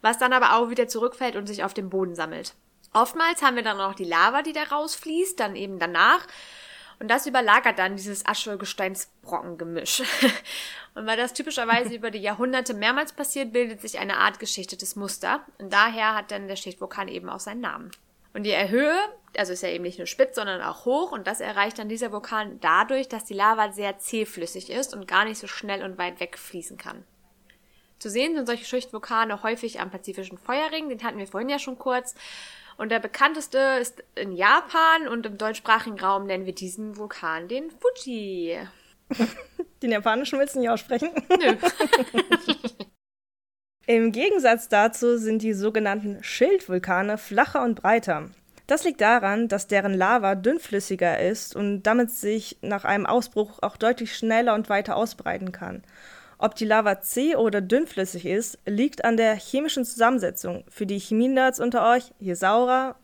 was 0.00 0.18
dann 0.18 0.32
aber 0.32 0.56
auch 0.56 0.70
wieder 0.70 0.88
zurückfällt 0.88 1.36
und 1.36 1.46
sich 1.46 1.64
auf 1.64 1.74
dem 1.74 1.90
Boden 1.90 2.14
sammelt. 2.14 2.54
Oftmals 2.92 3.42
haben 3.42 3.56
wir 3.56 3.62
dann 3.62 3.80
auch 3.80 3.94
die 3.94 4.04
Lava, 4.04 4.42
die 4.42 4.52
da 4.54 4.62
rausfließt, 4.62 5.38
dann 5.38 5.54
eben 5.54 5.78
danach. 5.78 6.26
Und 6.98 7.08
das 7.08 7.26
überlagert 7.26 7.78
dann 7.78 7.96
dieses 7.96 8.24
Asche-Gesteinsbrocken-Gemisch. 8.24 10.00
und 10.94 11.06
weil 11.06 11.18
das 11.18 11.34
typischerweise 11.34 11.94
über 11.94 12.10
die 12.10 12.20
Jahrhunderte 12.20 12.72
mehrmals 12.72 13.12
passiert, 13.12 13.52
bildet 13.52 13.82
sich 13.82 13.98
eine 13.98 14.16
Art 14.16 14.38
geschichtetes 14.38 14.96
Muster. 14.96 15.44
Und 15.58 15.72
daher 15.72 16.14
hat 16.14 16.30
dann 16.30 16.48
der 16.48 16.56
Schichtvulkan 16.56 17.08
eben 17.08 17.28
auch 17.28 17.40
seinen 17.40 17.60
Namen. 17.60 17.90
Und 18.36 18.42
die 18.42 18.54
Höhe, 18.68 18.94
also 19.38 19.54
ist 19.54 19.62
ja 19.62 19.70
eben 19.70 19.82
nicht 19.82 19.96
nur 19.96 20.06
spitz, 20.06 20.36
sondern 20.36 20.60
auch 20.60 20.84
hoch. 20.84 21.10
Und 21.10 21.26
das 21.26 21.40
erreicht 21.40 21.78
dann 21.78 21.88
dieser 21.88 22.12
Vulkan 22.12 22.60
dadurch, 22.60 23.08
dass 23.08 23.24
die 23.24 23.32
Lava 23.32 23.72
sehr 23.72 23.98
zähflüssig 23.98 24.68
ist 24.68 24.94
und 24.94 25.08
gar 25.08 25.24
nicht 25.24 25.38
so 25.38 25.46
schnell 25.46 25.82
und 25.82 25.96
weit 25.96 26.20
weg 26.20 26.36
fließen 26.36 26.76
kann. 26.76 27.02
Zu 27.98 28.10
sehen 28.10 28.34
sind 28.34 28.44
solche 28.44 28.66
Schichtvulkane 28.66 29.42
häufig 29.42 29.80
am 29.80 29.90
Pazifischen 29.90 30.36
Feuerring, 30.36 30.90
den 30.90 31.02
hatten 31.02 31.16
wir 31.16 31.26
vorhin 31.26 31.48
ja 31.48 31.58
schon 31.58 31.78
kurz. 31.78 32.14
Und 32.76 32.90
der 32.90 32.98
bekannteste 32.98 33.78
ist 33.80 34.04
in 34.16 34.32
Japan 34.32 35.08
und 35.08 35.24
im 35.24 35.38
deutschsprachigen 35.38 35.98
Raum 35.98 36.26
nennen 36.26 36.44
wir 36.44 36.54
diesen 36.54 36.98
Vulkan 36.98 37.48
den 37.48 37.70
Fuji. 37.70 38.58
Den 39.82 39.92
japanischen 39.92 40.38
willst 40.38 40.56
du 40.56 40.60
nicht 40.60 40.70
aussprechen? 40.70 41.10
Nö. 41.38 41.56
Im 43.88 44.10
Gegensatz 44.10 44.68
dazu 44.68 45.16
sind 45.16 45.42
die 45.42 45.52
sogenannten 45.52 46.18
Schildvulkane 46.20 47.18
flacher 47.18 47.62
und 47.62 47.80
breiter. 47.80 48.30
Das 48.66 48.82
liegt 48.82 49.00
daran, 49.00 49.46
dass 49.46 49.68
deren 49.68 49.94
Lava 49.94 50.34
dünnflüssiger 50.34 51.20
ist 51.20 51.54
und 51.54 51.84
damit 51.84 52.10
sich 52.10 52.58
nach 52.62 52.84
einem 52.84 53.06
Ausbruch 53.06 53.60
auch 53.62 53.76
deutlich 53.76 54.16
schneller 54.16 54.54
und 54.54 54.68
weiter 54.68 54.96
ausbreiten 54.96 55.52
kann. 55.52 55.84
Ob 56.36 56.56
die 56.56 56.64
Lava 56.64 57.00
zäh 57.00 57.36
oder 57.36 57.60
dünnflüssig 57.60 58.26
ist, 58.26 58.58
liegt 58.66 59.04
an 59.04 59.16
der 59.16 59.36
chemischen 59.36 59.84
Zusammensetzung. 59.84 60.64
Für 60.68 60.84
die 60.84 60.98
Chemie-Nerds 60.98 61.60
unter 61.60 61.88
euch, 61.88 62.12
je 62.18 62.34
saurer 62.34 62.96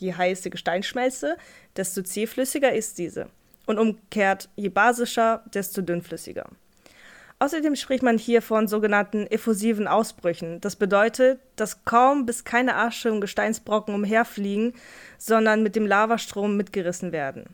die 0.00 0.16
heiße 0.16 0.50
Gesteinsschmelze, 0.50 1.36
desto 1.76 2.02
zähflüssiger 2.02 2.72
ist 2.72 2.98
diese. 2.98 3.28
Und 3.66 3.78
umgekehrt, 3.78 4.48
je 4.56 4.68
basischer, 4.68 5.44
desto 5.54 5.80
dünnflüssiger. 5.80 6.50
Außerdem 7.40 7.76
spricht 7.76 8.02
man 8.02 8.16
hier 8.16 8.42
von 8.42 8.68
sogenannten 8.68 9.26
effusiven 9.26 9.88
Ausbrüchen. 9.88 10.60
Das 10.60 10.76
bedeutet, 10.76 11.40
dass 11.56 11.84
kaum 11.84 12.26
bis 12.26 12.44
keine 12.44 12.76
Asche 12.76 13.12
und 13.12 13.20
Gesteinsbrocken 13.20 13.94
umherfliegen, 13.94 14.72
sondern 15.18 15.62
mit 15.62 15.76
dem 15.76 15.86
Lavastrom 15.86 16.56
mitgerissen 16.56 17.12
werden. 17.12 17.44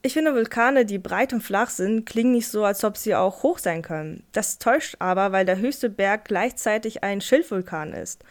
Ich 0.00 0.12
finde, 0.12 0.32
Vulkane, 0.32 0.86
die 0.86 0.98
breit 0.98 1.32
und 1.32 1.42
flach 1.42 1.70
sind, 1.70 2.06
klingen 2.06 2.32
nicht 2.32 2.48
so, 2.48 2.64
als 2.64 2.84
ob 2.84 2.96
sie 2.96 3.16
auch 3.16 3.42
hoch 3.42 3.58
sein 3.58 3.82
können. 3.82 4.22
Das 4.32 4.58
täuscht 4.58 4.96
aber, 5.00 5.32
weil 5.32 5.44
der 5.44 5.58
höchste 5.58 5.90
Berg 5.90 6.24
gleichzeitig 6.24 7.02
ein 7.02 7.20
Schildvulkan 7.20 7.92
ist. 7.92 8.24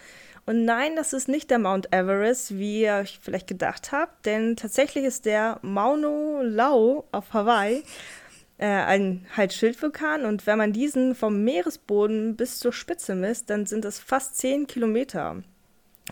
Und 0.45 0.63
nein, 0.63 0.95
das 0.95 1.11
ist 1.11 1.27
nicht 1.27 1.51
der 1.51 1.59
Mount 1.59 1.93
Everest, 1.93 2.57
wie 2.57 2.83
ihr 2.83 2.93
euch 3.01 3.19
vielleicht 3.21 3.47
gedacht 3.47 3.91
habt, 3.91 4.25
denn 4.25 4.55
tatsächlich 4.55 5.03
ist 5.03 5.25
der 5.25 5.59
Mauna 5.61 6.41
Loa 6.41 7.03
auf 7.11 7.33
Hawaii 7.33 7.83
äh, 8.57 8.65
ein 8.65 9.25
halt 9.35 9.53
Schildvulkan 9.53 10.25
und 10.25 10.47
wenn 10.47 10.57
man 10.57 10.73
diesen 10.73 11.15
vom 11.15 11.43
Meeresboden 11.43 12.35
bis 12.35 12.59
zur 12.59 12.73
Spitze 12.73 13.15
misst, 13.15 13.49
dann 13.49 13.65
sind 13.65 13.85
es 13.85 13.99
fast 13.99 14.37
10 14.37 14.67
Kilometer. 14.67 15.43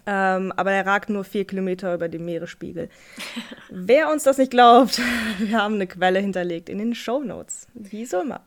Ähm, 0.05 0.53
aber 0.55 0.71
er 0.71 0.85
ragt 0.85 1.09
nur 1.09 1.23
4 1.23 1.45
Kilometer 1.45 1.93
über 1.93 2.09
dem 2.09 2.25
Meeresspiegel. 2.25 2.89
Wer 3.69 4.11
uns 4.11 4.23
das 4.23 4.37
nicht 4.37 4.51
glaubt, 4.51 5.01
wir 5.39 5.57
haben 5.57 5.75
eine 5.75 5.87
Quelle 5.87 6.19
hinterlegt 6.19 6.69
in 6.69 6.77
den 6.77 6.95
Show 6.95 7.19
Notes. 7.23 7.67
Wie 7.73 8.05
so 8.05 8.21
immer. 8.21 8.41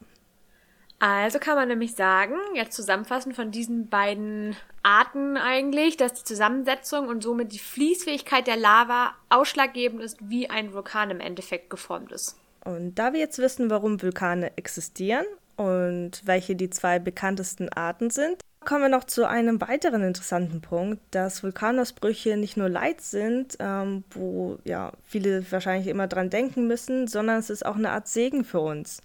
Also 1.01 1.39
kann 1.39 1.55
man 1.55 1.69
nämlich 1.69 1.95
sagen, 1.95 2.35
jetzt 2.55 2.75
zusammenfassend 2.75 3.37
von 3.37 3.53
diesen 3.53 3.89
beiden 3.89 4.57
Arten 4.83 5.37
eigentlich, 5.37 5.97
dass 5.97 6.15
die 6.15 6.25
Zusammensetzung 6.25 7.07
und 7.07 7.23
somit 7.23 7.53
die 7.53 7.61
Fließfähigkeit 7.61 8.49
der 8.49 8.57
Lava 8.57 9.15
ausschlaggebend 9.29 10.03
ist, 10.03 10.19
wie 10.29 10.51
ein 10.51 10.73
Vulkan 10.73 11.11
im 11.11 11.21
Endeffekt 11.21 11.71
geformt 11.71 12.11
ist. 12.11 12.37
Und 12.65 12.97
da 12.97 13.13
wir 13.13 13.21
jetzt 13.21 13.39
wissen, 13.39 13.71
warum 13.71 14.03
Vulkane 14.03 14.57
existieren 14.57 15.27
und 15.57 16.23
welche 16.25 16.57
die 16.57 16.71
zwei 16.71 16.99
bekanntesten 16.99 17.69
Arten 17.71 18.11
sind, 18.11 18.43
kommen 18.65 18.83
wir 18.83 18.89
noch 18.89 19.05
zu 19.05 19.27
einem 19.27 19.61
weiteren 19.61 20.03
interessanten 20.03 20.61
Punkt, 20.61 21.01
dass 21.13 21.43
Vulkanausbrüche 21.43 22.37
nicht 22.37 22.57
nur 22.57 22.69
Leid 22.69 23.01
sind, 23.01 23.57
ähm, 23.61 24.05
wo 24.11 24.59
ja 24.65 24.93
viele 25.05 25.51
wahrscheinlich 25.51 25.89
immer 25.89 26.07
dran 26.07 26.29
denken 26.29 26.67
müssen, 26.67 27.07
sondern 27.07 27.39
es 27.39 27.51
ist 27.51 27.65
auch 27.65 27.77
eine 27.77 27.91
Art 27.91 28.09
Segen 28.09 28.45
für 28.45 28.61
uns. 28.61 29.01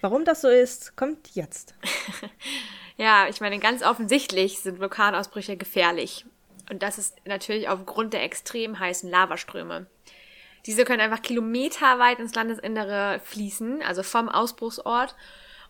Warum 0.00 0.24
das 0.24 0.40
so 0.40 0.48
ist, 0.48 0.96
kommt 0.96 1.34
jetzt. 1.34 1.74
ja, 2.96 3.28
ich 3.28 3.40
meine, 3.40 3.58
ganz 3.58 3.82
offensichtlich 3.82 4.60
sind 4.60 4.80
Vulkanausbrüche 4.80 5.56
gefährlich. 5.56 6.26
Und 6.70 6.82
das 6.82 6.98
ist 6.98 7.16
natürlich 7.26 7.68
aufgrund 7.68 8.12
der 8.12 8.22
extrem 8.22 8.78
heißen 8.78 9.08
Lavaströme. 9.10 9.86
Diese 10.66 10.84
können 10.84 11.00
einfach 11.00 11.22
kilometerweit 11.22 12.18
ins 12.18 12.34
Landesinnere 12.34 13.20
fließen, 13.24 13.82
also 13.82 14.02
vom 14.02 14.28
Ausbruchsort. 14.28 15.14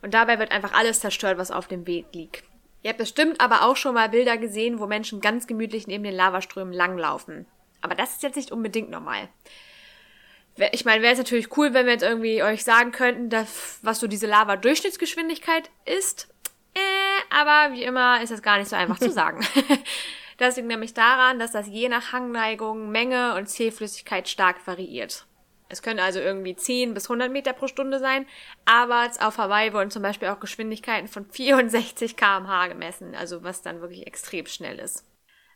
Und 0.02 0.14
dabei 0.14 0.38
wird 0.38 0.52
einfach 0.52 0.72
alles 0.72 1.00
zerstört, 1.00 1.38
was 1.38 1.50
auf 1.50 1.66
dem 1.66 1.86
Weg 1.86 2.06
liegt. 2.12 2.44
Ihr 2.82 2.90
habt 2.90 2.98
bestimmt 2.98 3.40
aber 3.40 3.62
auch 3.62 3.76
schon 3.76 3.94
mal 3.94 4.10
Bilder 4.10 4.36
gesehen, 4.36 4.78
wo 4.78 4.86
Menschen 4.86 5.20
ganz 5.20 5.46
gemütlich 5.46 5.86
neben 5.86 6.04
den 6.04 6.14
Lavaströmen 6.14 6.74
langlaufen. 6.74 7.46
Aber 7.80 7.94
das 7.94 8.12
ist 8.12 8.22
jetzt 8.22 8.36
nicht 8.36 8.52
unbedingt 8.52 8.90
normal. 8.90 9.28
Ich 10.72 10.84
meine, 10.84 11.02
wäre 11.02 11.12
es 11.12 11.18
natürlich 11.18 11.56
cool, 11.56 11.74
wenn 11.74 11.86
wir 11.86 11.94
jetzt 11.94 12.04
irgendwie 12.04 12.42
euch 12.42 12.62
sagen 12.62 12.92
könnten, 12.92 13.30
dass, 13.30 13.78
was 13.82 13.98
so 13.98 14.06
diese 14.06 14.26
Lava-Durchschnittsgeschwindigkeit 14.26 15.70
ist. 15.84 16.28
Äh, 16.74 17.34
aber 17.34 17.74
wie 17.74 17.82
immer 17.82 18.22
ist 18.22 18.30
das 18.30 18.42
gar 18.42 18.58
nicht 18.58 18.68
so 18.68 18.76
einfach 18.76 18.98
zu 18.98 19.10
sagen. 19.10 19.44
Das 20.38 20.56
liegt 20.56 20.68
nämlich 20.68 20.94
daran, 20.94 21.38
dass 21.38 21.52
das 21.52 21.68
je 21.68 21.88
nach 21.88 22.12
Hangneigung, 22.12 22.90
Menge 22.90 23.34
und 23.36 23.48
Zählflüssigkeit 23.48 24.28
stark 24.28 24.66
variiert. 24.66 25.26
Es 25.68 25.82
können 25.82 26.00
also 26.00 26.20
irgendwie 26.20 26.54
10 26.54 26.94
bis 26.94 27.06
100 27.06 27.32
Meter 27.32 27.52
pro 27.52 27.66
Stunde 27.66 27.98
sein, 27.98 28.26
aber 28.64 29.10
auf 29.20 29.38
Hawaii 29.38 29.72
wurden 29.72 29.90
zum 29.90 30.02
Beispiel 30.02 30.28
auch 30.28 30.40
Geschwindigkeiten 30.40 31.08
von 31.08 31.24
64 31.24 32.16
kmh 32.16 32.68
gemessen, 32.68 33.14
also 33.14 33.42
was 33.42 33.62
dann 33.62 33.80
wirklich 33.80 34.06
extrem 34.06 34.46
schnell 34.46 34.78
ist. 34.78 35.04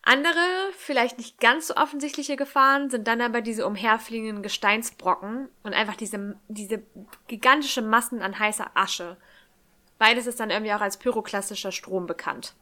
Andere, 0.02 0.40
vielleicht 0.76 1.18
nicht 1.18 1.38
ganz 1.38 1.66
so 1.66 1.76
offensichtliche 1.76 2.36
Gefahren 2.36 2.88
sind 2.88 3.06
dann 3.06 3.20
aber 3.20 3.42
diese 3.42 3.66
umherfliegenden 3.66 4.42
Gesteinsbrocken 4.42 5.48
und 5.62 5.74
einfach 5.74 5.96
diese, 5.96 6.36
diese 6.48 6.82
gigantische 7.26 7.82
Massen 7.82 8.22
an 8.22 8.38
heißer 8.38 8.70
Asche. 8.74 9.18
Beides 9.98 10.26
ist 10.26 10.40
dann 10.40 10.50
irgendwie 10.50 10.72
auch 10.72 10.80
als 10.80 10.96
pyroklastischer 10.96 11.72
Strom 11.72 12.06
bekannt. 12.06 12.54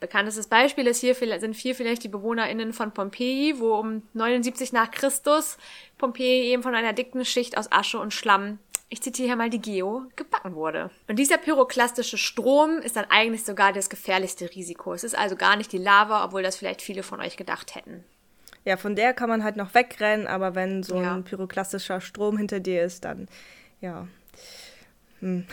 Bekanntestes 0.00 0.46
Beispiel 0.46 0.86
ist 0.86 1.00
hier, 1.00 1.14
sind 1.14 1.56
hier 1.56 1.74
vielleicht 1.74 2.04
die 2.04 2.08
BewohnerInnen 2.08 2.72
von 2.72 2.92
Pompeji, 2.92 3.58
wo 3.58 3.74
um 3.74 4.02
79 4.14 4.72
nach 4.72 4.90
Christus 4.90 5.58
Pompeji 5.98 6.52
eben 6.52 6.62
von 6.62 6.74
einer 6.74 6.92
dicken 6.92 7.24
Schicht 7.24 7.58
aus 7.58 7.72
Asche 7.72 7.98
und 7.98 8.14
Schlamm, 8.14 8.60
ich 8.90 9.02
zitiere 9.02 9.28
hier 9.28 9.36
mal 9.36 9.50
die 9.50 9.60
Geo, 9.60 10.04
gebacken 10.16 10.54
wurde. 10.54 10.90
Und 11.08 11.18
dieser 11.18 11.36
pyroklastische 11.36 12.16
Strom 12.16 12.78
ist 12.78 12.96
dann 12.96 13.04
eigentlich 13.10 13.44
sogar 13.44 13.72
das 13.72 13.90
gefährlichste 13.90 14.50
Risiko. 14.54 14.94
Es 14.94 15.04
ist 15.04 15.16
also 15.16 15.36
gar 15.36 15.56
nicht 15.56 15.72
die 15.72 15.78
Lava, 15.78 16.24
obwohl 16.24 16.42
das 16.42 16.56
vielleicht 16.56 16.80
viele 16.80 17.02
von 17.02 17.20
euch 17.20 17.36
gedacht 17.36 17.74
hätten. 17.74 18.04
Ja, 18.64 18.76
von 18.76 18.96
der 18.96 19.12
kann 19.12 19.28
man 19.28 19.44
halt 19.44 19.56
noch 19.56 19.74
wegrennen, 19.74 20.26
aber 20.26 20.54
wenn 20.54 20.82
so 20.82 21.00
ja. 21.00 21.14
ein 21.14 21.24
pyroklastischer 21.24 22.00
Strom 22.00 22.38
hinter 22.38 22.60
dir 22.60 22.82
ist, 22.82 23.04
dann 23.04 23.28
ja. 23.80 24.08
Hm. 25.20 25.46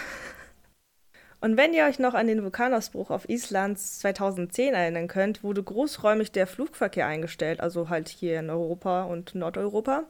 Und 1.45 1.57
wenn 1.57 1.75
ihr 1.75 1.85
euch 1.85 1.99
noch 1.99 2.15
an 2.15 2.25
den 2.25 2.41
Vulkanausbruch 2.41 3.11
auf 3.11 3.29
Island 3.29 3.77
2010 3.77 4.73
erinnern 4.73 5.07
könnt, 5.07 5.43
wurde 5.43 5.61
großräumig 5.61 6.31
der 6.31 6.47
Flugverkehr 6.47 7.05
eingestellt, 7.05 7.59
also 7.59 7.87
halt 7.87 8.09
hier 8.09 8.39
in 8.39 8.49
Europa 8.49 9.03
und 9.03 9.35
Nordeuropa, 9.35 10.05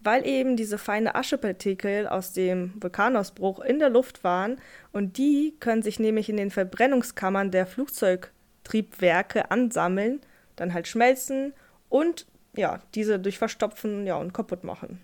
weil 0.00 0.26
eben 0.26 0.54
diese 0.54 0.76
feine 0.76 1.14
Aschepartikel 1.14 2.06
aus 2.06 2.34
dem 2.34 2.74
Vulkanausbruch 2.78 3.60
in 3.60 3.78
der 3.78 3.88
Luft 3.88 4.22
waren 4.22 4.58
und 4.92 5.16
die 5.16 5.54
können 5.60 5.80
sich 5.80 5.98
nämlich 5.98 6.28
in 6.28 6.36
den 6.36 6.50
Verbrennungskammern 6.50 7.50
der 7.50 7.66
Flugzeugtriebwerke 7.66 9.50
ansammeln, 9.50 10.20
dann 10.56 10.74
halt 10.74 10.88
schmelzen 10.88 11.54
und 11.88 12.26
ja, 12.54 12.80
diese 12.94 13.18
durch 13.18 13.38
Verstopfen 13.38 14.06
ja, 14.06 14.16
und 14.16 14.34
kaputt 14.34 14.62
machen. 14.62 15.00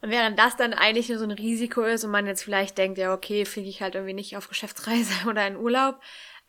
Und 0.00 0.10
während 0.10 0.38
das 0.38 0.56
dann 0.56 0.74
eigentlich 0.74 1.08
nur 1.08 1.18
so 1.18 1.24
ein 1.24 1.32
Risiko 1.32 1.82
ist 1.82 2.04
und 2.04 2.10
man 2.10 2.26
jetzt 2.26 2.42
vielleicht 2.42 2.78
denkt, 2.78 2.98
ja, 2.98 3.12
okay, 3.12 3.44
fliege 3.44 3.68
ich 3.68 3.82
halt 3.82 3.94
irgendwie 3.94 4.14
nicht 4.14 4.36
auf 4.36 4.48
Geschäftsreise 4.48 5.12
oder 5.28 5.46
in 5.46 5.56
Urlaub, 5.56 6.00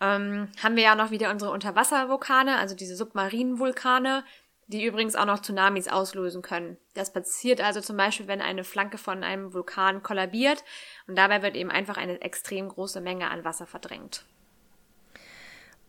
ähm, 0.01 0.49
haben 0.61 0.75
wir 0.75 0.83
ja 0.83 0.95
noch 0.95 1.11
wieder 1.11 1.31
unsere 1.31 1.51
Unterwasservulkane, 1.51 2.57
also 2.57 2.75
diese 2.75 2.95
submarinen 2.95 3.59
Vulkane, 3.59 4.23
die 4.67 4.85
übrigens 4.85 5.15
auch 5.15 5.25
noch 5.25 5.41
Tsunamis 5.41 5.87
auslösen 5.87 6.43
können. 6.43 6.77
Das 6.93 7.11
passiert 7.11 7.59
also 7.59 7.81
zum 7.81 7.97
Beispiel, 7.97 8.27
wenn 8.27 8.39
eine 8.39 8.63
Flanke 8.63 8.99
von 8.99 9.23
einem 9.23 9.51
Vulkan 9.51 10.03
kollabiert 10.03 10.63
und 11.07 11.17
dabei 11.17 11.41
wird 11.41 11.55
eben 11.55 11.71
einfach 11.71 11.97
eine 11.97 12.21
extrem 12.21 12.69
große 12.69 13.01
Menge 13.01 13.31
an 13.31 13.43
Wasser 13.43 13.65
verdrängt. 13.65 14.25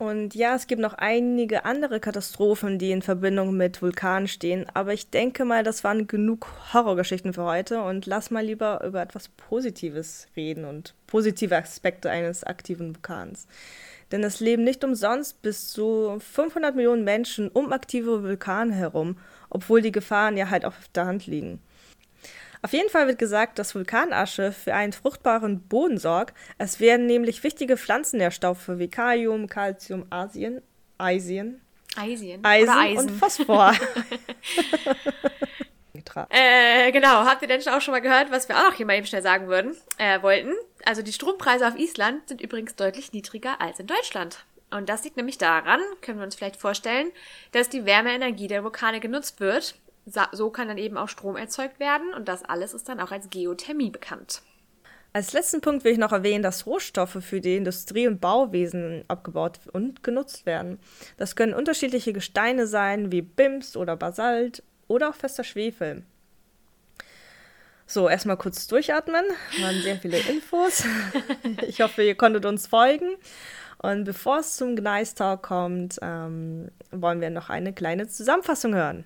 Und 0.01 0.35
ja, 0.35 0.55
es 0.55 0.67
gibt 0.67 0.81
noch 0.81 0.95
einige 0.95 1.67
andere 1.67 2.01
Katastrophen, 2.01 2.79
die 2.79 2.91
in 2.91 3.03
Verbindung 3.03 3.55
mit 3.55 3.83
Vulkanen 3.83 4.29
stehen, 4.29 4.65
aber 4.73 4.95
ich 4.95 5.11
denke 5.11 5.45
mal, 5.45 5.63
das 5.63 5.85
waren 5.85 6.07
genug 6.07 6.47
Horrorgeschichten 6.73 7.35
für 7.35 7.45
heute 7.45 7.83
und 7.83 8.07
lass 8.07 8.31
mal 8.31 8.43
lieber 8.43 8.83
über 8.83 9.03
etwas 9.03 9.29
Positives 9.29 10.27
reden 10.35 10.65
und 10.65 10.95
positive 11.07 11.55
Aspekte 11.55 12.09
eines 12.09 12.45
aktiven 12.45 12.95
Vulkans. 12.95 13.47
Denn 14.11 14.25
es 14.25 14.41
leben 14.41 14.65
nicht 14.65 14.83
umsonst 14.85 15.43
bis 15.43 15.69
zu 15.69 16.17
500 16.19 16.75
Millionen 16.75 17.05
Menschen 17.05 17.51
um 17.51 17.71
aktive 17.71 18.23
Vulkane 18.23 18.73
herum, 18.73 19.19
obwohl 19.51 19.83
die 19.83 19.93
Gefahren 19.93 20.39
ja 20.39 20.49
halt 20.49 20.65
auf 20.65 20.77
der 20.95 21.05
Hand 21.05 21.27
liegen. 21.27 21.61
Auf 22.63 22.73
jeden 22.73 22.91
Fall 22.91 23.07
wird 23.07 23.19
gesagt, 23.19 23.59
dass 23.59 23.75
Vulkanasche 23.75 24.53
für 24.53 24.75
einen 24.75 24.93
fruchtbaren 24.93 25.61
Boden 25.63 25.99
sorgt. 25.99 26.37
Es 26.59 26.79
werden 26.79 27.07
nämlich 27.07 27.43
wichtige 27.43 27.77
Pflanzennährstoffe 27.77 28.69
wie 28.69 28.89
Kalium, 28.89 29.49
Calcium, 29.49 30.05
Asien, 30.11 30.61
Eisen, 30.99 31.63
Eisen, 31.97 32.45
Eisen, 32.45 32.69
Eisen. 32.71 32.99
und 32.99 33.11
Phosphor. 33.13 33.73
äh, 36.31 36.93
genau, 36.93 37.25
habt 37.25 37.43
ihr 37.43 37.49
denn 37.49 37.67
auch 37.69 37.81
schon 37.81 37.93
mal 37.93 38.01
gehört, 38.01 38.31
was 38.31 38.49
wir 38.49 38.57
auch 38.59 38.71
noch 38.71 38.75
hier 38.75 38.87
mal 38.87 38.97
eben 38.97 39.07
schnell 39.07 39.23
sagen 39.23 39.49
würden, 39.49 39.75
äh, 39.97 40.21
wollten? 40.23 40.53
Also 40.85 41.03
die 41.03 41.13
Strompreise 41.13 41.67
auf 41.67 41.79
Island 41.79 42.29
sind 42.29 42.41
übrigens 42.41 42.77
deutlich 42.77 43.13
niedriger 43.13 43.61
als 43.61 43.81
in 43.81 43.87
Deutschland. 43.87 44.45
Und 44.71 44.89
das 44.89 45.03
liegt 45.03 45.17
nämlich 45.17 45.37
daran, 45.37 45.81
können 46.01 46.19
wir 46.19 46.25
uns 46.25 46.37
vielleicht 46.37 46.57
vorstellen, 46.57 47.11
dass 47.53 47.69
die 47.69 47.87
Wärmeenergie 47.87 48.47
der 48.47 48.63
Vulkane 48.63 49.01
genutzt 49.01 49.41
wird. 49.41 49.75
So 50.07 50.51
kann 50.51 50.69
dann 50.69 50.79
eben 50.79 50.97
auch 50.97 51.09
Strom 51.09 51.37
erzeugt 51.37 51.79
werden 51.79 52.15
und 52.15 52.29
das 52.29 52.45
alles 52.45 52.75
ist 52.75 52.89
dann 52.89 53.01
auch 53.01 53.13
als 53.13 53.31
Geothermie 53.31 53.91
bekannt. 53.91 54.43
Als 55.13 55.33
letzten 55.33 55.61
Punkt 55.61 55.83
will 55.85 55.93
ich 55.93 55.99
noch 55.99 56.13
erwähnen, 56.13 56.43
dass 56.43 56.67
Rohstoffe 56.67 57.19
für 57.21 57.41
die 57.41 57.57
Industrie- 57.57 58.07
und 58.07 58.21
Bauwesen 58.21 59.05
abgebaut 59.09 59.59
und 59.73 60.05
genutzt 60.05 60.47
werden. 60.47 60.79
Das 61.17 61.35
können 61.35 61.53
unterschiedliche 61.53 62.13
Gesteine 62.13 62.69
sein, 62.69 63.11
wie 63.11 63.23
Bims 63.23 63.77
oder 63.77 63.97
Basalt 63.97 64.63
oder 64.87 65.11
auch 65.11 65.15
fester 65.17 65.43
Schwefel. 65.43 66.05
So, 67.87 68.09
erstmal 68.09 68.37
kurz 68.37 68.69
durchatmen. 68.69 69.25
Waren 69.61 69.83
sehr 69.83 69.97
viele 69.97 70.19
Infos. 70.29 70.85
Ich 71.67 71.81
hoffe, 71.81 72.05
ihr 72.05 72.15
konntet 72.15 72.47
uns 72.47 72.69
folgen. 72.69 73.17
Und 73.79 74.05
bevor 74.05 74.39
es 74.39 74.57
zum 74.57 74.77
Gneistag 74.77 75.43
kommt, 75.43 75.99
ähm, 76.03 76.71
wollen 76.93 77.21
wir 77.21 77.31
noch 77.31 77.51
eine 77.51 77.73
kleine 77.73 78.07
Zusammenfassung 78.07 78.77
hören. 78.77 79.05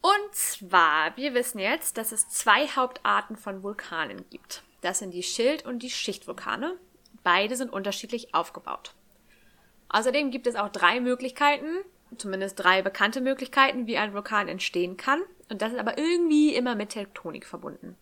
Und 0.00 0.32
zwar, 0.34 1.16
wir 1.16 1.34
wissen 1.34 1.58
jetzt, 1.58 1.98
dass 1.98 2.12
es 2.12 2.28
zwei 2.28 2.68
Hauptarten 2.68 3.36
von 3.36 3.62
Vulkanen 3.62 4.28
gibt. 4.30 4.62
Das 4.80 5.00
sind 5.00 5.12
die 5.12 5.22
Schild- 5.22 5.66
und 5.66 5.80
die 5.80 5.90
Schichtvulkane. 5.90 6.76
Beide 7.24 7.56
sind 7.56 7.72
unterschiedlich 7.72 8.34
aufgebaut. 8.34 8.94
Außerdem 9.88 10.30
gibt 10.30 10.46
es 10.46 10.54
auch 10.54 10.68
drei 10.68 11.00
Möglichkeiten, 11.00 11.66
zumindest 12.16 12.60
drei 12.60 12.82
bekannte 12.82 13.20
Möglichkeiten, 13.20 13.86
wie 13.86 13.98
ein 13.98 14.14
Vulkan 14.14 14.48
entstehen 14.48 14.96
kann. 14.96 15.20
Und 15.48 15.62
das 15.62 15.72
ist 15.72 15.78
aber 15.78 15.98
irgendwie 15.98 16.54
immer 16.54 16.74
mit 16.74 16.90
Tektonik 16.90 17.46
verbunden. 17.46 17.96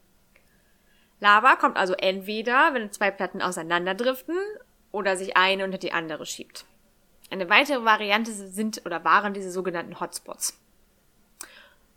Lava 1.21 1.57
kommt 1.57 1.77
also 1.77 1.95
entweder, 1.95 2.75
wenn 2.75 2.93
zwei 2.93 3.11
Platten 3.11 3.41
auseinanderdriften 3.41 4.37
oder 4.93 5.17
sich 5.17 5.37
eine 5.37 5.65
unter 5.65 5.79
die 5.79 5.93
andere 5.93 6.27
schiebt. 6.27 6.67
Eine 7.31 7.49
weitere 7.49 7.85
Variante 7.85 8.33
sind 8.33 8.85
oder 8.85 9.03
waren 9.05 9.33
diese 9.33 9.51
sogenannten 9.51 9.99
Hotspots. 9.99 10.61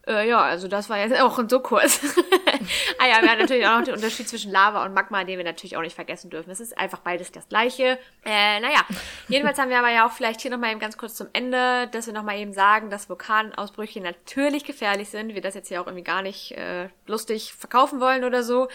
Äh, 0.09 0.27
ja, 0.27 0.41
also 0.41 0.67
das 0.67 0.89
war 0.89 0.97
jetzt 0.97 1.15
auch 1.21 1.39
so 1.47 1.59
kurz. 1.59 2.01
ah 2.97 3.07
ja, 3.07 3.21
wir 3.21 3.29
haben 3.29 3.39
natürlich 3.39 3.65
auch 3.67 3.77
noch 3.77 3.85
den 3.85 3.93
Unterschied 3.93 4.27
zwischen 4.27 4.51
Lava 4.51 4.83
und 4.83 4.95
Magma, 4.95 5.23
den 5.23 5.37
wir 5.37 5.45
natürlich 5.45 5.77
auch 5.77 5.83
nicht 5.83 5.93
vergessen 5.93 6.31
dürfen. 6.31 6.49
Es 6.49 6.59
ist 6.59 6.75
einfach 6.77 6.99
beides 6.99 7.31
das 7.31 7.47
gleiche. 7.47 7.99
Äh, 8.25 8.59
naja, 8.59 8.83
jedenfalls 9.27 9.59
haben 9.59 9.69
wir 9.69 9.77
aber 9.77 9.91
ja 9.91 10.07
auch 10.07 10.11
vielleicht 10.11 10.41
hier 10.41 10.49
nochmal 10.49 10.71
eben 10.71 10.79
ganz 10.79 10.97
kurz 10.97 11.13
zum 11.13 11.27
Ende, 11.33 11.87
dass 11.91 12.07
wir 12.07 12.13
nochmal 12.13 12.39
eben 12.39 12.53
sagen, 12.53 12.89
dass 12.89 13.07
Vulkanausbrüche 13.07 14.01
natürlich 14.01 14.63
gefährlich 14.63 15.09
sind. 15.09 15.35
Wir 15.35 15.41
das 15.41 15.53
jetzt 15.53 15.67
hier 15.67 15.79
auch 15.79 15.85
irgendwie 15.85 16.03
gar 16.03 16.23
nicht 16.23 16.53
äh, 16.53 16.89
lustig 17.05 17.53
verkaufen 17.53 17.99
wollen 17.99 18.23
oder 18.23 18.41
so. 18.41 18.67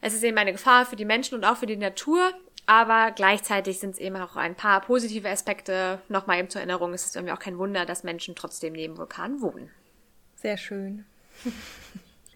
Es 0.00 0.14
ist 0.14 0.24
eben 0.24 0.38
eine 0.38 0.52
Gefahr 0.52 0.86
für 0.86 0.96
die 0.96 1.04
Menschen 1.04 1.34
und 1.34 1.44
auch 1.44 1.58
für 1.58 1.66
die 1.66 1.76
Natur. 1.76 2.32
Aber 2.64 3.10
gleichzeitig 3.10 3.78
sind 3.78 3.90
es 3.90 3.98
eben 3.98 4.16
auch 4.16 4.36
ein 4.36 4.54
paar 4.54 4.80
positive 4.80 5.28
Aspekte. 5.28 6.00
Nochmal 6.08 6.38
eben 6.38 6.48
zur 6.48 6.62
Erinnerung, 6.62 6.94
es 6.94 7.04
ist 7.04 7.16
irgendwie 7.16 7.34
auch 7.34 7.38
kein 7.38 7.58
Wunder, 7.58 7.84
dass 7.84 8.04
Menschen 8.04 8.34
trotzdem 8.34 8.72
neben 8.72 8.96
Vulkanen 8.96 9.42
wohnen. 9.42 9.70
Sehr 10.40 10.56
schön. 10.56 11.04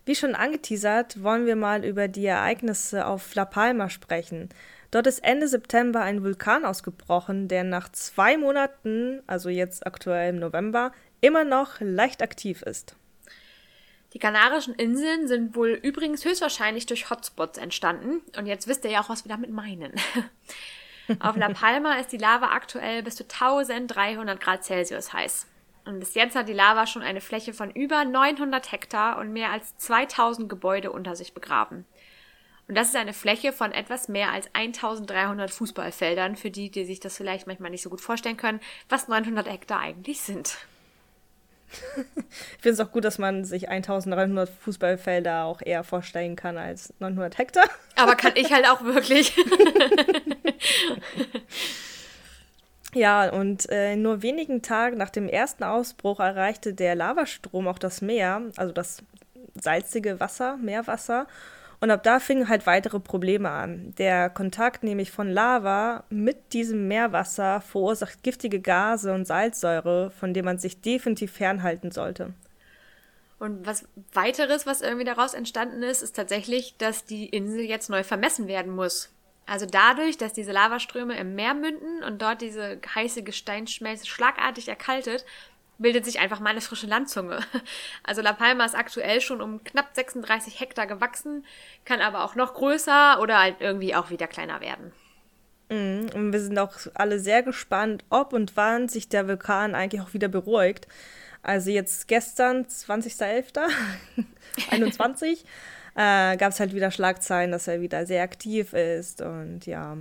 Wie 0.05 0.15
schon 0.15 0.35
angeteasert, 0.35 1.23
wollen 1.23 1.47
wir 1.47 1.57
mal 1.57 1.85
über 1.87 2.07
die 2.07 2.27
Ereignisse 2.27 3.07
auf 3.07 3.35
La 3.35 3.47
Palma 3.47 3.89
sprechen. 3.89 4.51
Dort 4.91 5.07
ist 5.07 5.25
Ende 5.25 5.49
September 5.49 6.03
ein 6.03 6.23
Vulkan 6.23 6.67
ausgebrochen, 6.67 7.49
der 7.49 7.65
nach 7.65 7.89
zwei 7.91 8.37
Monaten, 8.37 9.23
also 9.27 9.49
jetzt 9.49 9.87
aktuell 9.87 10.35
im 10.35 10.39
November, 10.39 10.93
immer 11.23 11.45
noch 11.45 11.81
leicht 11.81 12.23
aktiv 12.23 12.61
ist. 12.61 12.95
Die 14.13 14.19
Kanarischen 14.19 14.75
Inseln 14.75 15.27
sind 15.27 15.57
wohl 15.57 15.71
übrigens 15.71 16.27
höchstwahrscheinlich 16.27 16.85
durch 16.85 17.09
Hotspots 17.09 17.57
entstanden. 17.57 18.21
Und 18.37 18.45
jetzt 18.45 18.69
wisst 18.69 18.85
ihr 18.85 18.91
ja 18.91 19.01
auch, 19.01 19.09
was 19.09 19.25
wir 19.25 19.31
damit 19.31 19.51
meinen. 19.51 19.95
Auf 21.21 21.37
La 21.37 21.49
Palma 21.49 21.95
ist 21.95 22.13
die 22.13 22.19
Lava 22.19 22.49
aktuell 22.49 23.03
bis 23.03 23.17
zu 23.17 23.25
1300 23.25 24.39
Grad 24.39 24.63
Celsius 24.63 25.15
heiß. 25.15 25.47
Und 25.85 26.01
bis 26.01 26.15
jetzt 26.15 26.35
hat 26.35 26.49
die 26.49 26.55
Lava 26.55 26.87
schon 26.87 27.03
eine 27.03 27.21
Fläche 27.21 27.53
von 27.53 27.71
über 27.71 28.05
900 28.05 28.73
Hektar 28.73 29.19
und 29.19 29.33
mehr 29.33 29.51
als 29.51 29.77
2000 29.77 30.49
Gebäude 30.49 30.91
unter 30.91 31.15
sich 31.15 31.35
begraben. 31.35 31.85
Und 32.67 32.77
das 32.77 32.89
ist 32.89 32.97
eine 32.97 33.13
Fläche 33.13 33.53
von 33.53 33.73
etwas 33.73 34.09
mehr 34.09 34.33
als 34.33 34.49
1300 34.55 35.51
Fußballfeldern, 35.51 36.37
für 36.37 36.51
die, 36.51 36.71
die 36.71 36.87
sich 36.87 37.01
das 37.01 37.19
vielleicht 37.19 37.47
manchmal 37.47 37.71
nicht 37.71 37.83
so 37.83 37.91
gut 37.91 38.01
vorstellen 38.01 38.39
können, 38.39 38.61
was 38.89 39.09
900 39.09 39.51
Hektar 39.51 39.81
eigentlich 39.81 40.23
sind. 40.23 40.57
ich 41.69 42.63
finde 42.63 42.71
es 42.71 42.81
auch 42.81 42.91
gut, 42.91 43.05
dass 43.05 43.19
man 43.19 43.45
sich 43.45 43.69
1300 43.69 44.49
Fußballfelder 44.49 45.45
auch 45.45 45.61
eher 45.61 45.85
vorstellen 45.85 46.37
kann 46.37 46.57
als 46.57 46.95
900 47.01 47.37
Hektar. 47.37 47.69
Aber 47.97 48.15
kann 48.15 48.33
ich 48.37 48.51
halt 48.51 48.67
auch 48.67 48.83
wirklich. 48.83 49.37
Ja, 52.95 53.29
und 53.29 53.69
äh, 53.71 53.97
nur 53.97 54.23
wenigen 54.23 54.63
Tagen 54.63 54.97
nach 54.97 55.11
dem 55.11 55.29
ersten 55.29 55.65
Ausbruch 55.65 56.21
erreichte 56.21 56.75
der 56.75 56.95
Lavastrom 56.95 57.67
auch 57.67 57.79
das 57.79 58.01
Meer, 58.01 58.43
also 58.57 58.73
das 58.73 59.03
salzige 59.61 60.21
Wasser, 60.21 60.57
Meerwasser. 60.59 61.27
Und 61.81 61.91
ab 61.91 62.05
da 62.05 62.21
fingen 62.21 62.49
halt 62.49 62.67
weitere 62.67 63.01
Probleme 63.01 63.51
an. 63.51 63.95
Der 63.99 64.31
Kontakt 64.31 64.85
nämlich 64.85 65.11
von 65.11 65.29
Lava 65.29 66.05
mit 66.09 66.53
diesem 66.53 66.89
Meerwasser 66.89 67.61
verursacht 67.61 68.23
giftige 68.23 68.61
Gase 68.61 69.13
und 69.13 69.27
Salzsäure, 69.27 70.11
von 70.13 70.33
denen 70.33 70.47
man 70.47 70.59
sich 70.59 70.81
definitiv 70.81 71.33
fernhalten 71.33 71.91
sollte. 71.91 72.33
Und 73.41 73.67
was 73.67 73.87
weiteres, 74.13 74.67
was 74.67 74.81
irgendwie 74.81 75.05
daraus 75.05 75.35
entstanden 75.35 75.83
ist, 75.83 76.03
ist 76.03 76.17
tatsächlich, 76.17 76.77
dass 76.79 77.05
die 77.05 77.29
Insel 77.29 77.61
jetzt 77.61 77.91
neu 77.91 78.05
vermessen 78.05 78.47
werden 78.47 78.75
muss. 78.75 79.11
Also 79.47 79.67
dadurch, 79.67 80.17
dass 80.17 80.33
diese 80.33 80.53
Lavaströme 80.53 81.17
im 81.19 81.35
Meer 81.35 81.55
münden 81.55 82.03
und 82.03 82.23
dort 82.23 82.41
diese 82.41 82.81
heiße 82.95 83.23
Gesteinsschmelze 83.23 84.07
schlagartig 84.07 84.69
erkaltet, 84.69 85.25
bildet 85.79 86.05
sich 86.05 86.19
einfach 86.21 86.41
mal 86.41 86.51
eine 86.51 86.61
frische 86.61 86.87
Landzunge. 86.87 87.41
Also 88.03 88.23
La 88.23 88.33
Palma 88.33 88.65
ist 88.65 88.77
aktuell 88.77 89.21
schon 89.21 89.41
um 89.41 89.63
knapp 89.65 89.89
36 89.93 90.61
Hektar 90.61 90.87
gewachsen, 90.87 91.45
kann 91.85 92.01
aber 92.01 92.25
auch 92.25 92.35
noch 92.35 92.55
größer 92.55 93.21
oder 93.21 93.39
halt 93.39 93.57
irgendwie 93.61 93.95
auch 93.95 94.11
wieder 94.11 94.27
kleiner 94.27 94.61
werden. 94.61 94.93
Mhm. 95.71 96.11
Und 96.15 96.33
wir 96.33 96.41
sind 96.41 96.59
auch 96.59 96.75
alle 96.95 97.19
sehr 97.19 97.43
gespannt, 97.43 98.05
ob 98.11 98.33
und 98.33 98.57
wann 98.57 98.89
sich 98.89 99.09
der 99.09 99.27
Vulkan 99.29 99.75
eigentlich 99.75 100.03
auch 100.03 100.15
wieder 100.15 100.29
beruhigt. 100.29 100.87
Also 101.43 101.71
jetzt 101.71 102.09
gestern, 102.09 102.65
20.11., 102.65 103.69
äh, 105.95 106.37
gab 106.37 106.53
es 106.53 106.61
halt 106.61 106.75
wieder 106.75 106.91
Schlagzeilen, 106.91 107.53
dass 107.53 107.69
er 107.69 107.81
wieder 107.81 108.07
sehr 108.07 108.23
aktiv 108.23 108.73
ist 108.73 109.21
und 109.23 109.67
ja, 109.67 109.97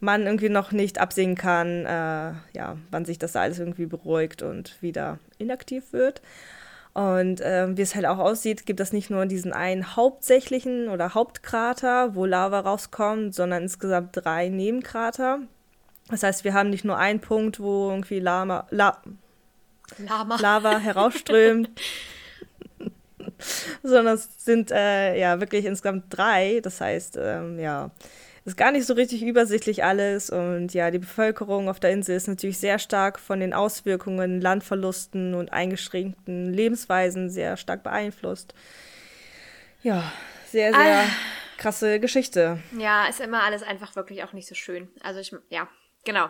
man 0.00 0.22
irgendwie 0.22 0.48
noch 0.48 0.72
nicht 0.72 0.98
absehen 0.98 1.34
kann, 1.34 1.86
äh, 1.86 2.32
ja, 2.56 2.76
wann 2.90 3.04
sich 3.04 3.18
das 3.18 3.36
alles 3.36 3.58
irgendwie 3.58 3.86
beruhigt 3.86 4.42
und 4.42 4.80
wieder 4.82 5.18
inaktiv 5.38 5.92
wird. 5.92 6.20
Und 6.92 7.40
äh, 7.40 7.76
wie 7.76 7.82
es 7.82 7.96
halt 7.96 8.06
auch 8.06 8.18
aussieht, 8.18 8.66
gibt 8.66 8.78
es 8.78 8.92
nicht 8.92 9.10
nur 9.10 9.26
diesen 9.26 9.52
einen 9.52 9.96
hauptsächlichen 9.96 10.88
oder 10.88 11.14
Hauptkrater, 11.14 12.14
wo 12.14 12.24
Lava 12.24 12.60
rauskommt, 12.60 13.34
sondern 13.34 13.64
insgesamt 13.64 14.10
drei 14.12 14.48
Nebenkrater. 14.48 15.40
Das 16.08 16.22
heißt, 16.22 16.44
wir 16.44 16.54
haben 16.54 16.70
nicht 16.70 16.84
nur 16.84 16.96
einen 16.96 17.20
Punkt, 17.20 17.58
wo 17.58 17.90
irgendwie 17.90 18.20
Lama, 18.20 18.66
La 18.70 19.02
Lama. 19.98 20.36
Lava 20.40 20.78
herausströmt, 20.78 21.68
sondern 23.82 24.14
es 24.14 24.28
sind 24.38 24.70
äh, 24.70 25.18
ja 25.18 25.40
wirklich 25.40 25.64
insgesamt 25.64 26.04
drei. 26.10 26.60
Das 26.62 26.80
heißt, 26.80 27.18
ähm, 27.20 27.58
ja, 27.58 27.90
ist 28.44 28.56
gar 28.56 28.72
nicht 28.72 28.86
so 28.86 28.94
richtig 28.94 29.22
übersichtlich 29.22 29.84
alles 29.84 30.28
und 30.28 30.74
ja, 30.74 30.90
die 30.90 30.98
Bevölkerung 30.98 31.68
auf 31.68 31.80
der 31.80 31.92
Insel 31.92 32.14
ist 32.14 32.28
natürlich 32.28 32.58
sehr 32.58 32.78
stark 32.78 33.18
von 33.18 33.40
den 33.40 33.54
Auswirkungen, 33.54 34.40
Landverlusten 34.40 35.34
und 35.34 35.52
eingeschränkten 35.52 36.52
Lebensweisen 36.52 37.30
sehr 37.30 37.56
stark 37.56 37.82
beeinflusst. 37.82 38.54
Ja, 39.82 40.12
sehr, 40.50 40.72
sehr 40.72 40.98
ah. 41.00 41.06
krasse 41.56 42.00
Geschichte. 42.00 42.58
Ja, 42.78 43.06
ist 43.06 43.20
immer 43.20 43.42
alles 43.42 43.62
einfach 43.62 43.96
wirklich 43.96 44.24
auch 44.24 44.32
nicht 44.32 44.48
so 44.48 44.54
schön. 44.54 44.88
Also 45.02 45.20
ich, 45.20 45.34
ja, 45.48 45.68
genau. 46.04 46.28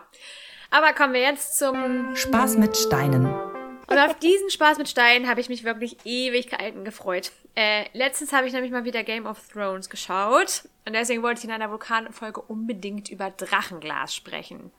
Aber 0.71 0.93
kommen 0.93 1.15
wir 1.15 1.21
jetzt 1.21 1.59
zum 1.59 2.15
Spaß 2.15 2.57
mit 2.59 2.77
Steinen. 2.77 3.54
Und 3.87 3.99
auf 3.99 4.19
diesen 4.19 4.51
Spaß 4.51 4.79
mit 4.79 4.89
Steinen 4.89 5.29
habe 5.29 5.41
ich 5.41 5.49
mich 5.49 5.65
wirklich 5.65 5.97
Ewigkeiten 6.05 6.85
gefreut. 6.85 7.33
Äh, 7.55 7.85
letztens 7.93 8.33
habe 8.33 8.47
ich 8.47 8.53
nämlich 8.53 8.73
mal 8.73 8.85
wieder 8.85 9.05
Game 9.05 9.27
of 9.27 9.39
Thrones 9.53 9.91
geschaut. 9.91 10.69
Und 10.87 10.95
deswegen 10.95 11.23
wollte 11.23 11.41
ich 11.41 11.45
in 11.45 11.51
einer 11.51 11.71
Vulkanfolge 11.71 12.41
unbedingt 12.41 13.11
über 13.11 13.31
Drachenglas 13.31 14.15
sprechen. 14.15 14.71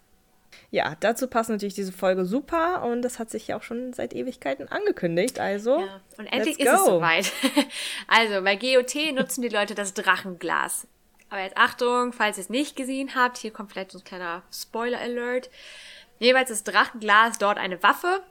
Ja, 0.72 0.96
dazu 1.00 1.28
passt 1.28 1.50
natürlich 1.50 1.76
diese 1.76 1.92
Folge 1.92 2.26
super 2.26 2.84
und 2.84 3.02
das 3.02 3.20
hat 3.20 3.30
sich 3.30 3.48
ja 3.48 3.58
auch 3.58 3.64
schon 3.64 3.94
seit 3.94 4.14
Ewigkeiten 4.14 4.68
angekündigt. 4.68 5.40
Also, 5.40 5.80
ja, 5.80 6.02
und 6.18 6.26
endlich 6.28 6.60
ist 6.60 6.68
es 6.68 6.86
soweit. 6.86 7.32
also, 8.08 8.42
bei 8.42 8.56
GOT 8.56 9.14
nutzen 9.14 9.42
die 9.42 9.50
Leute 9.50 9.76
das 9.76 9.94
Drachenglas. 9.94 10.88
Aber 11.30 11.42
jetzt 11.42 11.58
Achtung, 11.58 12.14
falls 12.14 12.38
ihr 12.38 12.42
es 12.44 12.50
nicht 12.50 12.76
gesehen 12.76 13.16
habt, 13.16 13.38
hier 13.38 13.52
kommt 13.52 13.72
vielleicht 13.72 13.92
so 13.92 14.00
ein 14.00 14.04
kleiner 14.04 14.44
Spoiler-Alert. 14.52 15.50
Jeweils 16.20 16.50
ist 16.50 16.66
Drachenglas 16.66 17.38
dort 17.38 17.58
eine 17.58 17.82
Waffe, 17.84 18.22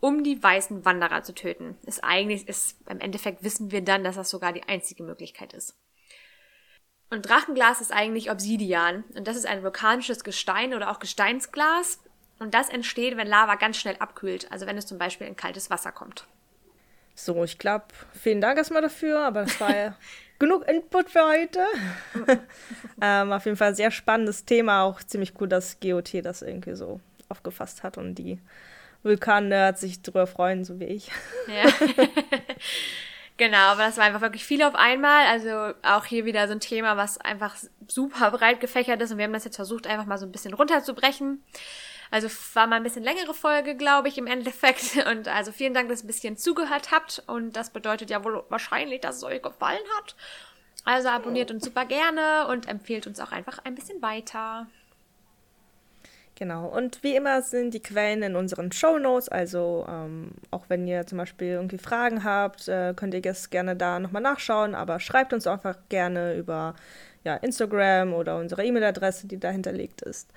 um 0.00 0.22
die 0.22 0.42
weißen 0.42 0.84
Wanderer 0.84 1.22
zu 1.22 1.34
töten. 1.34 1.76
Ist 1.84 2.04
eigentlich, 2.04 2.48
ist, 2.48 2.78
im 2.88 3.00
Endeffekt 3.00 3.42
wissen 3.42 3.70
wir 3.70 3.82
dann, 3.82 4.04
dass 4.04 4.16
das 4.16 4.30
sogar 4.30 4.52
die 4.52 4.62
einzige 4.62 5.02
Möglichkeit 5.02 5.52
ist. 5.52 5.76
Und 7.10 7.28
Drachenglas 7.28 7.80
ist 7.80 7.92
eigentlich 7.92 8.30
Obsidian. 8.30 9.04
Und 9.14 9.26
das 9.26 9.36
ist 9.36 9.46
ein 9.46 9.62
vulkanisches 9.62 10.24
Gestein 10.24 10.74
oder 10.74 10.90
auch 10.90 10.98
Gesteinsglas. 10.98 12.00
Und 12.38 12.54
das 12.54 12.68
entsteht, 12.68 13.16
wenn 13.16 13.26
Lava 13.26 13.56
ganz 13.56 13.78
schnell 13.78 13.96
abkühlt. 13.98 14.50
Also 14.52 14.66
wenn 14.66 14.78
es 14.78 14.86
zum 14.86 14.98
Beispiel 14.98 15.26
in 15.26 15.36
kaltes 15.36 15.70
Wasser 15.70 15.90
kommt. 15.90 16.26
So, 17.14 17.42
ich 17.42 17.58
glaube, 17.58 17.86
vielen 18.12 18.40
Dank 18.40 18.58
erstmal 18.58 18.82
dafür, 18.82 19.20
aber 19.20 19.42
das 19.42 19.60
war 19.60 19.74
ja 19.76 19.96
genug 20.38 20.68
Input 20.68 21.10
für 21.10 21.26
heute. 21.26 21.64
ähm, 23.02 23.32
auf 23.32 23.44
jeden 23.44 23.56
Fall 23.56 23.74
sehr 23.74 23.90
spannendes 23.90 24.44
Thema, 24.44 24.84
auch 24.84 25.02
ziemlich 25.02 25.32
cool, 25.40 25.48
dass 25.48 25.80
GOT 25.80 26.24
das 26.24 26.42
irgendwie 26.42 26.76
so 26.76 27.00
aufgefasst 27.28 27.82
hat 27.82 27.98
und 27.98 28.14
die 28.14 28.38
Vulkan-Nerds 29.02 29.80
sich 29.80 30.02
darüber 30.02 30.26
freuen, 30.26 30.64
so 30.64 30.80
wie 30.80 30.84
ich. 30.84 31.10
Ja. 31.46 31.70
genau, 33.36 33.58
aber 33.58 33.84
das 33.84 33.96
war 33.96 34.04
einfach 34.04 34.20
wirklich 34.20 34.44
viel 34.44 34.62
auf 34.62 34.74
einmal. 34.74 35.26
Also 35.26 35.74
auch 35.82 36.04
hier 36.04 36.24
wieder 36.24 36.46
so 36.46 36.52
ein 36.52 36.60
Thema, 36.60 36.96
was 36.96 37.18
einfach 37.18 37.56
super 37.86 38.30
breit 38.30 38.60
gefächert 38.60 39.00
ist 39.00 39.12
und 39.12 39.18
wir 39.18 39.24
haben 39.24 39.32
das 39.32 39.44
jetzt 39.44 39.56
versucht, 39.56 39.86
einfach 39.86 40.06
mal 40.06 40.18
so 40.18 40.26
ein 40.26 40.32
bisschen 40.32 40.54
runterzubrechen. 40.54 41.42
Also 42.10 42.28
war 42.54 42.66
mal 42.66 42.76
ein 42.76 42.82
bisschen 42.82 43.02
längere 43.02 43.34
Folge, 43.34 43.76
glaube 43.76 44.08
ich, 44.08 44.18
im 44.18 44.26
Endeffekt. 44.26 44.96
Und 45.10 45.28
also 45.28 45.52
vielen 45.52 45.74
Dank, 45.74 45.88
dass 45.88 46.00
ihr 46.00 46.04
ein 46.04 46.06
bisschen 46.06 46.36
zugehört 46.36 46.90
habt. 46.90 47.22
Und 47.26 47.54
das 47.54 47.70
bedeutet 47.70 48.10
ja 48.10 48.24
wohl 48.24 48.44
wahrscheinlich, 48.48 49.00
dass 49.00 49.16
es 49.16 49.24
euch 49.24 49.42
gefallen 49.42 49.84
hat. 49.98 50.16
Also 50.84 51.08
abonniert 51.08 51.50
uns 51.50 51.64
super 51.64 51.84
gerne 51.84 52.46
und 52.48 52.66
empfehlt 52.66 53.06
uns 53.06 53.20
auch 53.20 53.32
einfach 53.32 53.58
ein 53.64 53.74
bisschen 53.74 54.00
weiter. 54.00 54.66
Genau, 56.38 56.68
und 56.68 57.02
wie 57.02 57.16
immer 57.16 57.42
sind 57.42 57.74
die 57.74 57.82
Quellen 57.82 58.22
in 58.22 58.36
unseren 58.36 58.70
Show 58.70 58.96
Notes. 58.98 59.28
Also 59.28 59.84
ähm, 59.88 60.30
auch 60.52 60.66
wenn 60.68 60.86
ihr 60.86 61.04
zum 61.04 61.18
Beispiel 61.18 61.48
irgendwie 61.48 61.78
Fragen 61.78 62.22
habt, 62.22 62.68
äh, 62.68 62.94
könnt 62.94 63.12
ihr 63.12 63.20
das 63.20 63.50
gerne 63.50 63.74
da 63.74 63.98
nochmal 63.98 64.22
nachschauen. 64.22 64.76
Aber 64.76 65.00
schreibt 65.00 65.32
uns 65.32 65.48
einfach 65.48 65.76
gerne 65.88 66.36
über 66.36 66.76
ja, 67.24 67.34
Instagram 67.34 68.14
oder 68.14 68.36
unsere 68.36 68.64
E-Mail-Adresse, 68.64 69.26
die 69.26 69.40
da 69.40 69.50
hinterlegt 69.50 70.02
ist. 70.02 70.30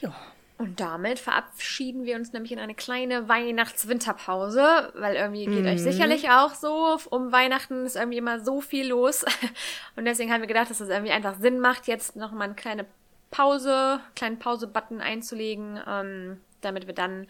Ja. 0.00 0.14
Und 0.58 0.78
damit 0.78 1.18
verabschieden 1.18 2.04
wir 2.04 2.14
uns 2.14 2.32
nämlich 2.32 2.52
in 2.52 2.60
eine 2.60 2.74
kleine 2.76 3.28
Weihnachts-Winterpause, 3.28 4.92
weil 4.94 5.16
irgendwie 5.16 5.46
geht 5.46 5.62
mhm. 5.62 5.70
euch 5.70 5.82
sicherlich 5.82 6.30
auch 6.30 6.54
so. 6.54 6.98
Um 7.10 7.32
Weihnachten 7.32 7.84
ist 7.84 7.96
irgendwie 7.96 8.18
immer 8.18 8.38
so 8.38 8.60
viel 8.60 8.86
los. 8.86 9.24
Und 9.96 10.04
deswegen 10.04 10.30
haben 10.32 10.42
wir 10.42 10.46
gedacht, 10.46 10.70
dass 10.70 10.80
es 10.80 10.88
irgendwie 10.88 11.12
einfach 11.12 11.36
Sinn 11.40 11.58
macht, 11.58 11.88
jetzt 11.88 12.14
nochmal 12.14 12.48
eine 12.48 12.54
kleine 12.54 12.86
Pause, 13.30 14.00
kleinen 14.16 14.38
Pause-Button 14.38 15.00
einzulegen, 15.00 15.80
ähm, 15.86 16.40
damit 16.60 16.86
wir 16.86 16.94
dann 16.94 17.26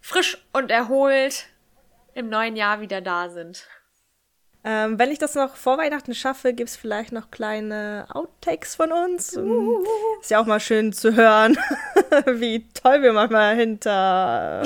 frisch 0.00 0.38
und 0.52 0.70
erholt 0.70 1.46
im 2.14 2.28
neuen 2.28 2.56
Jahr 2.56 2.80
wieder 2.80 3.00
da 3.00 3.30
sind. 3.30 3.66
Ähm, 4.66 4.98
wenn 4.98 5.10
ich 5.10 5.18
das 5.18 5.34
noch 5.34 5.56
vor 5.56 5.76
Weihnachten 5.76 6.14
schaffe, 6.14 6.54
gibt 6.54 6.70
es 6.70 6.76
vielleicht 6.76 7.12
noch 7.12 7.30
kleine 7.30 8.06
Outtakes 8.08 8.76
von 8.76 8.92
uns. 8.92 9.36
Uh. 9.36 9.84
Ist 10.22 10.30
ja 10.30 10.40
auch 10.40 10.46
mal 10.46 10.58
schön 10.58 10.94
zu 10.94 11.14
hören, 11.14 11.58
wie 12.26 12.66
toll 12.72 13.02
wir 13.02 13.12
manchmal 13.12 13.56
hinter 13.56 14.62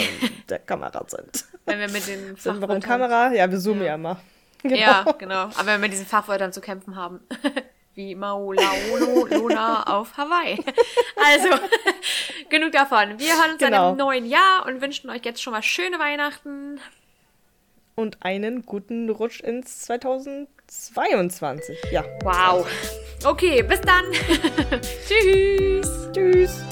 der 0.48 0.58
Kamera 0.60 1.04
sind. 1.08 1.46
Wenn 1.66 1.80
wir 1.80 1.88
mit 1.88 2.06
den 2.06 2.36
Sind 2.36 2.60
wir 2.60 2.80
Kamera? 2.80 3.32
Ja, 3.32 3.50
wir 3.50 3.58
zoomen 3.58 3.80
ja, 3.80 3.88
ja 3.88 3.94
immer. 3.96 4.20
Genau. 4.62 4.76
Ja, 4.76 5.04
genau. 5.18 5.42
Aber 5.42 5.58
wenn 5.66 5.66
wir 5.66 5.78
mit 5.78 5.92
diesen 5.92 6.06
Fachwörtern 6.06 6.52
zu 6.52 6.60
kämpfen 6.60 6.94
haben. 6.94 7.20
wie 7.98 8.14
Maulaolo 8.14 9.26
Luna 9.26 9.82
auf 9.86 10.16
Hawaii. 10.16 10.56
Also, 11.16 11.48
genug 12.48 12.70
davon. 12.72 13.18
Wir 13.18 13.36
hören 13.36 13.50
uns 13.50 13.58
genau. 13.58 13.70
dann 13.70 13.90
im 13.92 13.98
neuen 13.98 14.24
Jahr 14.24 14.64
und 14.66 14.80
wünschen 14.80 15.10
euch 15.10 15.24
jetzt 15.24 15.42
schon 15.42 15.52
mal 15.52 15.62
schöne 15.62 15.98
Weihnachten 15.98 16.80
und 17.96 18.18
einen 18.22 18.64
guten 18.64 19.10
Rutsch 19.10 19.40
ins 19.40 19.80
2022. 19.80 21.76
Ja. 21.90 22.04
Wow. 22.22 22.64
Okay, 23.24 23.64
bis 23.64 23.80
dann. 23.80 24.04
Tschüss. 25.08 26.08
Tschüss. 26.14 26.62